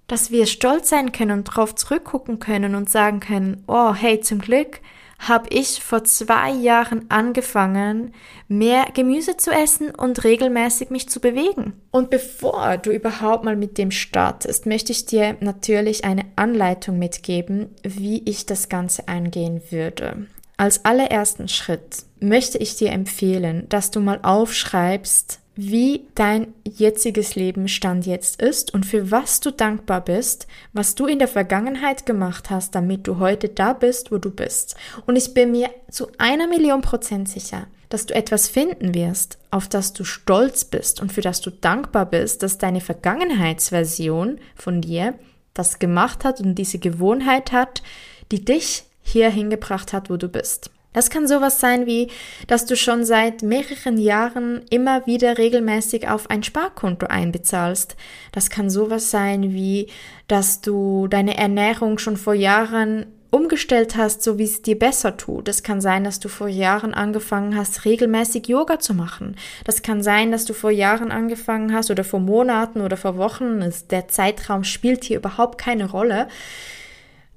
Dass 0.07 0.31
wir 0.31 0.47
stolz 0.47 0.91
sein 0.91 1.11
können 1.11 1.39
und 1.39 1.49
darauf 1.49 1.75
zurückgucken 1.75 2.39
können 2.39 2.77
und 2.77 2.89
sagen 2.89 3.19
können, 3.19 3.65
oh, 3.67 3.93
hey, 3.95 4.21
zum 4.21 4.39
Glück 4.39 4.81
habe 5.29 5.49
ich 5.51 5.83
vor 5.83 6.05
zwei 6.05 6.51
Jahren 6.51 7.07
angefangen, 7.09 8.13
mehr 8.49 8.87
Gemüse 8.93 9.37
zu 9.37 9.51
essen 9.51 9.95
und 9.95 10.25
regelmäßig 10.25 10.91
mich 10.91 11.09
zu 11.09 11.21
bewegen. 11.21 11.75
Und 11.91 12.11
bevor 12.11 12.77
du 12.79 12.91
überhaupt 12.91 13.45
mal 13.45 13.57
mit 13.57 13.79
dem 13.79 13.91
startest, 13.91 14.67
möchte 14.67 14.93
ich 14.93 15.07
dir 15.07 15.37
natürlich 15.41 16.05
eine 16.05 16.25
Anleitung 16.37 16.99
mitgeben, 16.99 17.71
wie 17.83 18.23
ich 18.25 18.47
das 18.47 18.69
Ganze 18.69 19.07
angehen 19.09 19.63
würde. 19.71 20.27
Als 20.57 20.85
allerersten 20.85 21.49
Schritt 21.49 22.05
möchte 22.21 22.59
ich 22.59 22.77
dir 22.77 22.91
empfehlen, 22.91 23.67
dass 23.69 23.91
du 23.91 24.01
mal 24.01 24.21
aufschreibst, 24.23 25.41
wie 25.55 26.07
dein 26.15 26.55
jetziges 26.65 27.35
Leben 27.35 27.69
Stand 27.69 28.07
jetzt 28.07 28.41
ist 28.41 28.73
und 28.73 28.87
für 28.87 29.11
was 29.11 29.41
du 29.41 29.51
dankbar 29.51 30.01
bist, 30.03 30.47
was 30.73 30.95
du 30.95 31.07
in 31.07 31.19
der 31.19 31.29
Vergangenheit 31.29 32.07
gemacht 32.07 32.49
hast, 32.51 32.75
damit 32.75 33.07
du 33.07 33.19
heute 33.19 33.49
da 33.49 33.73
bist, 33.75 34.11
wo 34.11 34.19
du 34.19 34.31
bist. 34.31 34.77
Und 35.07 35.17
ich 35.17 35.35
bin 35.35 35.51
mir 35.51 35.71
zu 35.91 36.09
einer 36.19 36.49
Million 36.49 36.81
Prozent 36.81 37.29
sicher, 37.29 37.67
dass 37.91 38.07
du 38.07 38.15
etwas 38.15 38.49
finden 38.49 38.95
wirst, 38.95 39.39
auf 39.51 39.69
das 39.69 39.93
du 39.93 40.05
stolz 40.05 40.65
bist 40.65 41.03
und 41.03 41.13
für 41.13 41.21
das 41.21 41.43
du 41.43 41.51
dankbar 41.51 42.07
bist, 42.07 42.43
dass 42.43 42.57
deine 42.57 42.81
Vergangenheitsversion 42.81 44.39
von 44.55 44.81
dir 44.81 45.15
das 45.53 45.79
gemacht 45.79 46.25
hat 46.25 46.41
und 46.41 46.55
diese 46.55 46.79
Gewohnheit 46.79 47.53
hat, 47.53 47.83
die 48.31 48.43
dich 48.43 48.85
hierhin 49.03 49.51
gebracht 49.51 49.93
hat, 49.93 50.09
wo 50.09 50.17
du 50.17 50.29
bist. 50.29 50.71
Das 50.93 51.11
kann 51.11 51.27
sowas 51.27 51.61
sein 51.61 51.87
wie, 51.87 52.09
dass 52.47 52.67
du 52.67 52.77
schon 52.77 53.05
seit 53.05 53.43
mehreren 53.43 53.99
Jahren 53.99 54.63
immer 54.71 55.07
wieder 55.07 55.39
regelmäßig 55.39 56.09
auf 56.09 56.31
ein 56.31 56.43
Sparkonto 56.43 57.07
einbezahlst. 57.07 57.97
Das 58.33 58.51
kann 58.51 58.71
sowas 58.71 59.11
sein 59.11 59.53
wie, 59.53 59.89
dass 60.29 60.61
du 60.61 61.09
deine 61.09 61.37
Ernährung 61.37 61.99
schon 61.99 62.17
vor 62.17 62.35
Jahren 62.35 63.07
umgestellt 63.33 63.97
hast, 63.97 64.23
so 64.23 64.39
wie 64.39 64.45
es 64.45 64.61
dir 64.61 64.79
besser 64.79 65.17
tut. 65.17 65.49
Das 65.49 65.63
kann 65.63 65.81
sein, 65.81 66.05
dass 66.05 66.21
du 66.21 66.29
vor 66.29 66.49
Jahren 66.49 66.93
angefangen 66.93 67.57
hast, 67.57 67.87
regelmäßig 67.87 68.47
Yoga 68.47 68.79
zu 68.79 68.93
machen. 68.93 69.37
Das 69.65 69.81
kann 69.81 70.03
sein, 70.03 70.31
dass 70.31 70.45
du 70.45 70.53
vor 70.53 70.71
Jahren 70.71 71.11
angefangen 71.11 71.73
hast 71.73 71.91
oder 71.91 72.05
vor 72.05 72.21
Monaten 72.21 72.83
oder 72.83 72.99
vor 72.99 73.17
Wochen. 73.17 73.65
Der 73.91 74.09
Zeitraum 74.09 74.65
spielt 74.65 75.05
hier 75.05 75.17
überhaupt 75.17 75.57
keine 75.57 75.91
Rolle. 75.91 76.29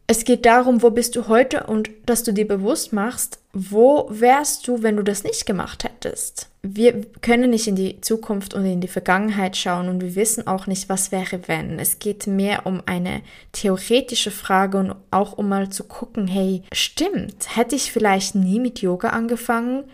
Es 0.08 0.24
geht 0.24 0.46
darum, 0.46 0.84
wo 0.84 0.92
bist 0.92 1.16
du 1.16 1.28
heute 1.28 1.64
und 1.64 1.90
dass 2.06 2.22
du 2.22 2.32
dir 2.32 2.48
bewusst 2.48 2.94
machst, 2.94 3.40
wo 3.54 4.08
wärst 4.12 4.68
du, 4.68 4.84
wenn 4.84 4.98
du 4.98 5.04
das 5.04 5.24
nicht 5.24 5.48
gemacht 5.48 5.84
hättest. 5.84 6.50
Wir 6.62 7.02
können 7.22 7.50
nicht 7.50 7.68
in 7.68 7.76
die 7.76 8.02
Zukunft 8.02 8.54
und 8.54 8.66
in 8.66 8.82
die 8.82 8.88
Vergangenheit 8.88 9.58
schauen 9.58 9.90
und 9.90 10.02
wir 10.02 10.16
wissen 10.16 10.46
auch 10.46 10.68
nicht, 10.68 10.90
was 10.90 11.12
wäre, 11.12 11.48
wenn. 11.48 11.80
Es 11.80 11.98
geht 11.98 12.28
mehr 12.28 12.68
um 12.68 12.84
eine 12.86 13.22
theoretische 13.52 14.32
Frage 14.32 14.78
und 14.78 14.96
auch 15.10 15.34
um 15.38 15.50
mal 15.50 15.70
zu 15.70 15.84
gucken, 15.84 16.28
hey, 16.28 16.62
stimmt, 16.72 17.56
hätte 17.56 17.76
ich 17.76 17.92
vielleicht 17.92 18.36
nie 18.36 18.60
mit 18.60 18.82
Yoga 18.82 19.10
angefangen, 19.10 19.86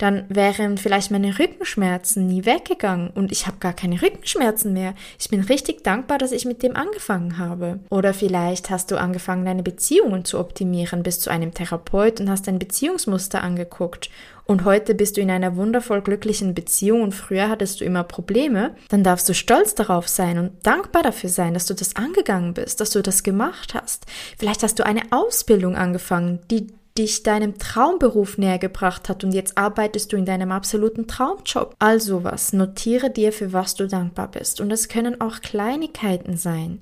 dann 0.00 0.24
wären 0.30 0.78
vielleicht 0.78 1.10
meine 1.10 1.38
Rückenschmerzen 1.38 2.26
nie 2.26 2.46
weggegangen 2.46 3.10
und 3.10 3.32
ich 3.32 3.46
habe 3.46 3.58
gar 3.58 3.74
keine 3.74 4.00
Rückenschmerzen 4.00 4.72
mehr. 4.72 4.94
Ich 5.18 5.28
bin 5.28 5.42
richtig 5.42 5.84
dankbar, 5.84 6.16
dass 6.16 6.32
ich 6.32 6.46
mit 6.46 6.62
dem 6.62 6.74
angefangen 6.74 7.36
habe. 7.36 7.80
Oder 7.90 8.14
vielleicht 8.14 8.70
hast 8.70 8.90
du 8.90 8.98
angefangen, 8.98 9.44
deine 9.44 9.62
Beziehungen 9.62 10.24
zu 10.24 10.38
optimieren, 10.38 11.02
bist 11.02 11.20
zu 11.20 11.30
einem 11.30 11.52
Therapeut 11.52 12.18
und 12.18 12.30
hast 12.30 12.46
dein 12.46 12.58
Beziehungsmuster 12.58 13.42
angeguckt 13.42 14.08
und 14.50 14.64
heute 14.64 14.96
bist 14.96 15.16
du 15.16 15.20
in 15.20 15.30
einer 15.30 15.54
wundervoll 15.54 16.00
glücklichen 16.00 16.54
Beziehung 16.54 17.02
und 17.02 17.14
früher 17.14 17.48
hattest 17.48 17.80
du 17.80 17.84
immer 17.84 18.02
Probleme, 18.02 18.74
dann 18.88 19.04
darfst 19.04 19.28
du 19.28 19.32
stolz 19.32 19.76
darauf 19.76 20.08
sein 20.08 20.38
und 20.38 20.66
dankbar 20.66 21.04
dafür 21.04 21.30
sein, 21.30 21.54
dass 21.54 21.66
du 21.66 21.74
das 21.74 21.94
angegangen 21.94 22.54
bist, 22.54 22.80
dass 22.80 22.90
du 22.90 23.00
das 23.00 23.22
gemacht 23.22 23.74
hast. 23.74 24.06
Vielleicht 24.38 24.64
hast 24.64 24.80
du 24.80 24.84
eine 24.84 25.02
Ausbildung 25.10 25.76
angefangen, 25.76 26.40
die 26.50 26.66
dich 26.98 27.22
deinem 27.22 27.58
Traumberuf 27.58 28.38
näher 28.38 28.58
gebracht 28.58 29.08
hat 29.08 29.24
und 29.24 29.32
jetzt 29.32 29.56
arbeitest 29.56 30.12
du 30.12 30.16
in 30.16 30.24
deinem 30.24 30.52
absoluten 30.52 31.06
Traumjob. 31.06 31.74
Also 31.78 32.24
was, 32.24 32.52
notiere 32.52 33.10
dir, 33.10 33.32
für 33.32 33.52
was 33.52 33.74
du 33.74 33.86
dankbar 33.86 34.28
bist. 34.30 34.60
Und 34.60 34.70
es 34.70 34.88
können 34.88 35.20
auch 35.20 35.40
Kleinigkeiten 35.40 36.36
sein. 36.36 36.80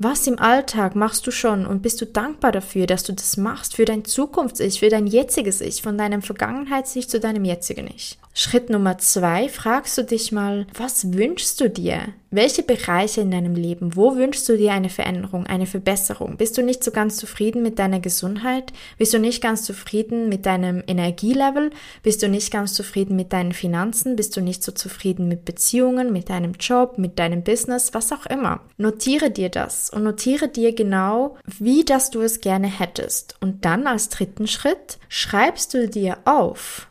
Was 0.00 0.28
im 0.28 0.38
Alltag 0.38 0.94
machst 0.94 1.26
du 1.26 1.32
schon 1.32 1.66
und 1.66 1.82
bist 1.82 2.00
du 2.00 2.06
dankbar 2.06 2.52
dafür, 2.52 2.86
dass 2.86 3.02
du 3.02 3.12
das 3.12 3.36
machst, 3.36 3.74
für 3.74 3.84
dein 3.84 4.04
Zukunfts-Ich, 4.04 4.78
für 4.78 4.90
dein 4.90 5.08
jetziges 5.08 5.60
Ich, 5.60 5.82
von 5.82 5.98
deinem 5.98 6.22
Vergangenheits-Ich 6.22 7.08
zu 7.08 7.18
deinem 7.18 7.44
jetzigen 7.44 7.88
Ich? 7.88 8.16
Schritt 8.40 8.70
Nummer 8.70 8.98
zwei, 8.98 9.48
fragst 9.48 9.98
du 9.98 10.04
dich 10.04 10.30
mal, 10.30 10.68
was 10.72 11.12
wünschst 11.12 11.60
du 11.60 11.68
dir? 11.68 12.14
Welche 12.30 12.62
Bereiche 12.62 13.20
in 13.20 13.32
deinem 13.32 13.56
Leben, 13.56 13.96
wo 13.96 14.14
wünschst 14.14 14.48
du 14.48 14.56
dir 14.56 14.74
eine 14.74 14.90
Veränderung, 14.90 15.48
eine 15.48 15.66
Verbesserung? 15.66 16.36
Bist 16.36 16.56
du 16.56 16.62
nicht 16.62 16.84
so 16.84 16.92
ganz 16.92 17.16
zufrieden 17.16 17.64
mit 17.64 17.80
deiner 17.80 17.98
Gesundheit? 17.98 18.72
Bist 18.96 19.12
du 19.12 19.18
nicht 19.18 19.42
ganz 19.42 19.64
zufrieden 19.64 20.28
mit 20.28 20.46
deinem 20.46 20.84
Energielevel? 20.86 21.70
Bist 22.04 22.22
du 22.22 22.28
nicht 22.28 22.52
ganz 22.52 22.74
zufrieden 22.74 23.16
mit 23.16 23.32
deinen 23.32 23.50
Finanzen? 23.50 24.14
Bist 24.14 24.36
du 24.36 24.40
nicht 24.40 24.62
so 24.62 24.70
zufrieden 24.70 25.26
mit 25.26 25.44
Beziehungen, 25.44 26.12
mit 26.12 26.30
deinem 26.30 26.52
Job, 26.60 26.96
mit 26.96 27.18
deinem 27.18 27.42
Business, 27.42 27.92
was 27.92 28.12
auch 28.12 28.26
immer? 28.26 28.60
Notiere 28.76 29.32
dir 29.32 29.48
das 29.48 29.90
und 29.90 30.04
notiere 30.04 30.46
dir 30.46 30.72
genau, 30.76 31.36
wie 31.58 31.84
das 31.84 32.10
du 32.10 32.20
es 32.20 32.40
gerne 32.40 32.68
hättest. 32.68 33.34
Und 33.40 33.64
dann 33.64 33.88
als 33.88 34.10
dritten 34.10 34.46
Schritt 34.46 34.98
schreibst 35.08 35.74
du 35.74 35.88
dir 35.88 36.18
auf, 36.24 36.87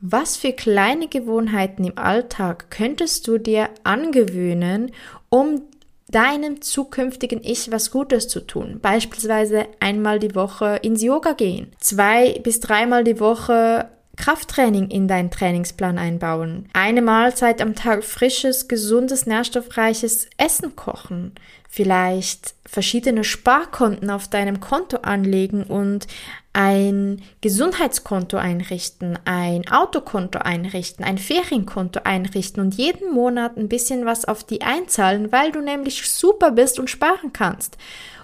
was 0.00 0.36
für 0.36 0.52
kleine 0.52 1.08
Gewohnheiten 1.08 1.84
im 1.84 1.98
Alltag 1.98 2.70
könntest 2.70 3.28
du 3.28 3.38
dir 3.38 3.68
angewöhnen, 3.84 4.92
um 5.28 5.62
deinem 6.08 6.60
zukünftigen 6.60 7.40
Ich 7.42 7.70
was 7.70 7.90
Gutes 7.90 8.28
zu 8.28 8.40
tun? 8.40 8.80
Beispielsweise 8.80 9.66
einmal 9.78 10.18
die 10.18 10.34
Woche 10.34 10.80
ins 10.82 11.02
Yoga 11.02 11.32
gehen, 11.32 11.72
zwei 11.78 12.38
bis 12.42 12.60
dreimal 12.60 13.04
die 13.04 13.20
Woche 13.20 13.88
Krafttraining 14.16 14.88
in 14.88 15.08
deinen 15.08 15.30
Trainingsplan 15.30 15.96
einbauen, 15.96 16.68
eine 16.74 17.00
Mahlzeit 17.00 17.62
am 17.62 17.74
Tag 17.74 18.04
frisches, 18.04 18.68
gesundes, 18.68 19.24
nährstoffreiches 19.24 20.28
Essen 20.36 20.76
kochen, 20.76 21.32
vielleicht 21.68 22.54
verschiedene 22.66 23.24
Sparkonten 23.24 24.10
auf 24.10 24.28
deinem 24.28 24.60
Konto 24.60 24.98
anlegen 24.98 25.62
und 25.62 26.06
ein 26.52 27.22
Gesundheitskonto 27.40 28.36
einrichten, 28.36 29.18
ein 29.24 29.70
Autokonto 29.70 30.40
einrichten, 30.40 31.04
ein 31.04 31.18
Ferienkonto 31.18 32.00
einrichten 32.04 32.60
und 32.60 32.74
jeden 32.74 33.12
Monat 33.12 33.56
ein 33.56 33.68
bisschen 33.68 34.04
was 34.04 34.24
auf 34.24 34.42
die 34.42 34.62
einzahlen, 34.62 35.30
weil 35.30 35.52
du 35.52 35.60
nämlich 35.60 36.08
super 36.10 36.50
bist 36.50 36.80
und 36.80 36.90
sparen 36.90 37.32
kannst 37.32 37.78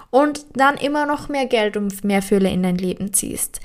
und 0.09 0.45
dann 0.55 0.75
immer 0.75 1.05
noch 1.05 1.29
mehr 1.29 1.45
Geld 1.45 1.77
und 1.77 2.03
mehr 2.03 2.21
Fülle 2.21 2.49
in 2.49 2.63
dein 2.63 2.77
Leben 2.77 3.13
ziehst. 3.13 3.61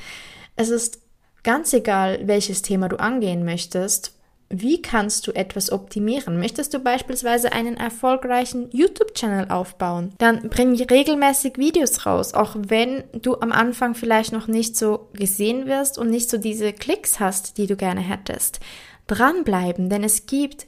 Es 0.54 0.68
ist 0.68 1.00
ganz 1.42 1.72
egal, 1.72 2.20
welches 2.26 2.62
Thema 2.62 2.88
du 2.88 3.00
angehen 3.00 3.44
möchtest. 3.44 4.14
Wie 4.52 4.82
kannst 4.82 5.26
du 5.26 5.32
etwas 5.32 5.72
optimieren? 5.72 6.38
Möchtest 6.38 6.74
du 6.74 6.78
beispielsweise 6.78 7.52
einen 7.52 7.78
erfolgreichen 7.78 8.68
YouTube-Channel 8.70 9.50
aufbauen? 9.50 10.12
Dann 10.18 10.50
bring 10.50 10.74
regelmäßig 10.80 11.56
Videos 11.56 12.04
raus, 12.04 12.34
auch 12.34 12.54
wenn 12.56 13.02
du 13.12 13.40
am 13.40 13.50
Anfang 13.50 13.94
vielleicht 13.94 14.32
noch 14.32 14.48
nicht 14.48 14.76
so 14.76 15.08
gesehen 15.14 15.66
wirst 15.66 15.96
und 15.96 16.10
nicht 16.10 16.28
so 16.28 16.36
diese 16.36 16.74
Klicks 16.74 17.18
hast, 17.18 17.56
die 17.56 17.66
du 17.66 17.76
gerne 17.76 18.02
hättest. 18.02 18.60
Dranbleiben, 19.06 19.88
denn 19.88 20.04
es 20.04 20.26
gibt 20.26 20.66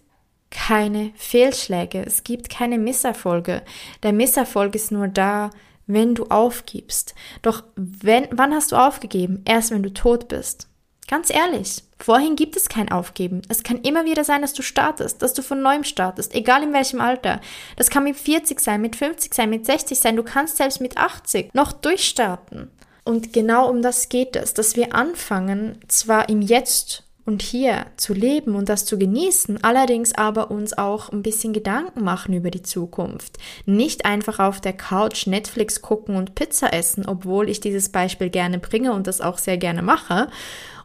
keine 0.50 1.12
Fehlschläge, 1.14 2.02
es 2.06 2.24
gibt 2.24 2.48
keine 2.48 2.78
Misserfolge. 2.78 3.62
Der 4.02 4.12
Misserfolg 4.12 4.74
ist 4.74 4.92
nur 4.92 5.08
da, 5.08 5.50
wenn 5.86 6.14
du 6.14 6.24
aufgibst. 6.26 7.14
Doch 7.42 7.64
wenn, 7.76 8.28
wann 8.30 8.54
hast 8.54 8.72
du 8.72 8.76
aufgegeben? 8.76 9.42
Erst 9.44 9.72
wenn 9.72 9.82
du 9.82 9.92
tot 9.92 10.28
bist. 10.28 10.68
Ganz 11.06 11.28
ehrlich, 11.28 11.82
vorhin 11.98 12.34
gibt 12.34 12.56
es 12.56 12.68
kein 12.68 12.90
Aufgeben. 12.90 13.42
Es 13.48 13.62
kann 13.62 13.82
immer 13.82 14.06
wieder 14.06 14.24
sein, 14.24 14.40
dass 14.40 14.54
du 14.54 14.62
startest, 14.62 15.20
dass 15.20 15.34
du 15.34 15.42
von 15.42 15.60
neuem 15.60 15.84
startest, 15.84 16.34
egal 16.34 16.62
in 16.62 16.72
welchem 16.72 17.00
Alter. 17.00 17.40
Das 17.76 17.90
kann 17.90 18.04
mit 18.04 18.16
40 18.16 18.58
sein, 18.58 18.80
mit 18.80 18.96
50 18.96 19.34
sein, 19.34 19.50
mit 19.50 19.66
60 19.66 19.98
sein. 19.98 20.16
Du 20.16 20.22
kannst 20.22 20.56
selbst 20.56 20.80
mit 20.80 20.96
80 20.96 21.52
noch 21.52 21.72
durchstarten. 21.72 22.70
Und 23.04 23.34
genau 23.34 23.68
um 23.68 23.82
das 23.82 24.08
geht 24.08 24.34
es, 24.34 24.54
dass 24.54 24.76
wir 24.76 24.94
anfangen, 24.94 25.78
zwar 25.88 26.30
im 26.30 26.40
Jetzt 26.40 27.04
und 27.26 27.42
hier 27.42 27.86
zu 27.96 28.12
leben 28.12 28.54
und 28.54 28.68
das 28.68 28.84
zu 28.84 28.98
genießen, 28.98 29.62
allerdings 29.64 30.14
aber 30.14 30.50
uns 30.50 30.76
auch 30.76 31.10
ein 31.10 31.22
bisschen 31.22 31.52
Gedanken 31.52 32.04
machen 32.04 32.34
über 32.34 32.50
die 32.50 32.62
Zukunft. 32.62 33.38
Nicht 33.64 34.04
einfach 34.04 34.38
auf 34.38 34.60
der 34.60 34.74
Couch 34.74 35.26
Netflix 35.26 35.80
gucken 35.80 36.16
und 36.16 36.34
Pizza 36.34 36.72
essen, 36.72 37.06
obwohl 37.06 37.48
ich 37.48 37.60
dieses 37.60 37.88
Beispiel 37.88 38.30
gerne 38.30 38.58
bringe 38.58 38.92
und 38.92 39.06
das 39.06 39.20
auch 39.20 39.38
sehr 39.38 39.56
gerne 39.56 39.82
mache. 39.82 40.28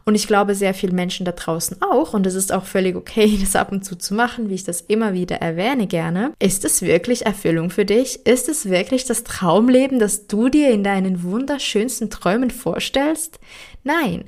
Und 0.04 0.14
ich 0.14 0.26
glaube, 0.26 0.54
sehr 0.54 0.74
viele 0.74 0.92
Menschen 0.92 1.24
da 1.24 1.32
draußen 1.32 1.82
auch, 1.82 2.14
und 2.14 2.26
es 2.26 2.34
ist 2.34 2.52
auch 2.52 2.64
völlig 2.64 2.96
okay, 2.96 3.38
das 3.40 3.56
ab 3.56 3.72
und 3.72 3.84
zu 3.84 3.96
zu 3.96 4.14
machen, 4.14 4.48
wie 4.48 4.54
ich 4.54 4.64
das 4.64 4.80
immer 4.82 5.12
wieder 5.12 5.36
erwähne 5.36 5.86
gerne. 5.86 6.32
Ist 6.38 6.64
es 6.64 6.82
wirklich 6.82 7.26
Erfüllung 7.26 7.70
für 7.70 7.84
dich? 7.84 8.26
Ist 8.26 8.48
es 8.48 8.68
wirklich 8.68 9.04
das 9.04 9.24
Traumleben, 9.24 9.98
das 9.98 10.26
du 10.26 10.48
dir 10.48 10.70
in 10.70 10.84
deinen 10.84 11.22
wunderschönsten 11.22 12.10
Träumen 12.10 12.50
vorstellst? 12.50 13.38
Nein. 13.84 14.24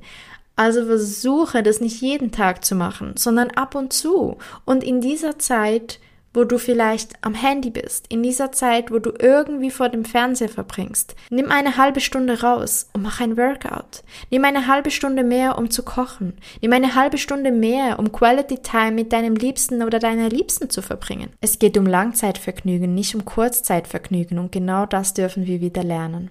Also 0.55 0.85
versuche 0.85 1.63
das 1.63 1.81
nicht 1.81 2.03
jeden 2.03 2.31
Tag 2.31 2.65
zu 2.65 2.75
machen, 2.75 3.15
sondern 3.17 3.51
ab 3.53 3.75
und 3.75 3.93
zu. 3.93 4.37
Und 4.67 4.85
in 4.85 5.01
dieser 5.01 5.39
Zeit, 5.39 5.99
wo 6.35 6.45
du 6.45 6.59
vielleicht 6.59 7.13
am 7.21 7.35
Handy 7.35 7.71
bist, 7.71 8.07
in 8.09 8.23
dieser 8.23 8.53
Zeit, 8.53 8.91
wo 8.91 8.99
du 8.99 9.13
irgendwie 9.19 9.71
vor 9.71 9.89
dem 9.89 10.05
Fernseher 10.05 10.49
verbringst, 10.49 11.15
nimm 11.31 11.51
eine 11.51 11.77
halbe 11.77 12.01
Stunde 12.01 12.43
raus 12.43 12.89
und 12.93 13.03
mach 13.03 13.21
ein 13.21 13.37
Workout. 13.37 14.03
Nimm 14.31 14.45
eine 14.45 14.67
halbe 14.67 14.91
Stunde 14.91 15.25
mehr, 15.25 15.59
um 15.59 15.71
zu 15.71 15.83
kochen. 15.83 16.35
Nimm 16.61 16.73
eine 16.73 16.95
halbe 16.95 17.19
Stunde 17.19 17.51
mehr, 17.51 17.99
um 17.99 18.13
Quality 18.13 18.59
Time 18.59 18.93
mit 18.93 19.13
deinem 19.13 19.35
Liebsten 19.35 19.83
oder 19.83 19.99
deiner 19.99 20.29
Liebsten 20.29 20.71
zu 20.71 20.83
verbringen. 20.83 21.31
Es 21.41 21.59
geht 21.59 21.77
um 21.77 21.87
Langzeitvergnügen, 21.87 22.95
nicht 22.95 23.15
um 23.15 23.25
Kurzzeitvergnügen 23.25 24.39
und 24.39 24.53
genau 24.53 24.87
das 24.87 25.15
dürfen 25.15 25.47
wir 25.47 25.61
wieder 25.61 25.85
lernen. 25.85 26.31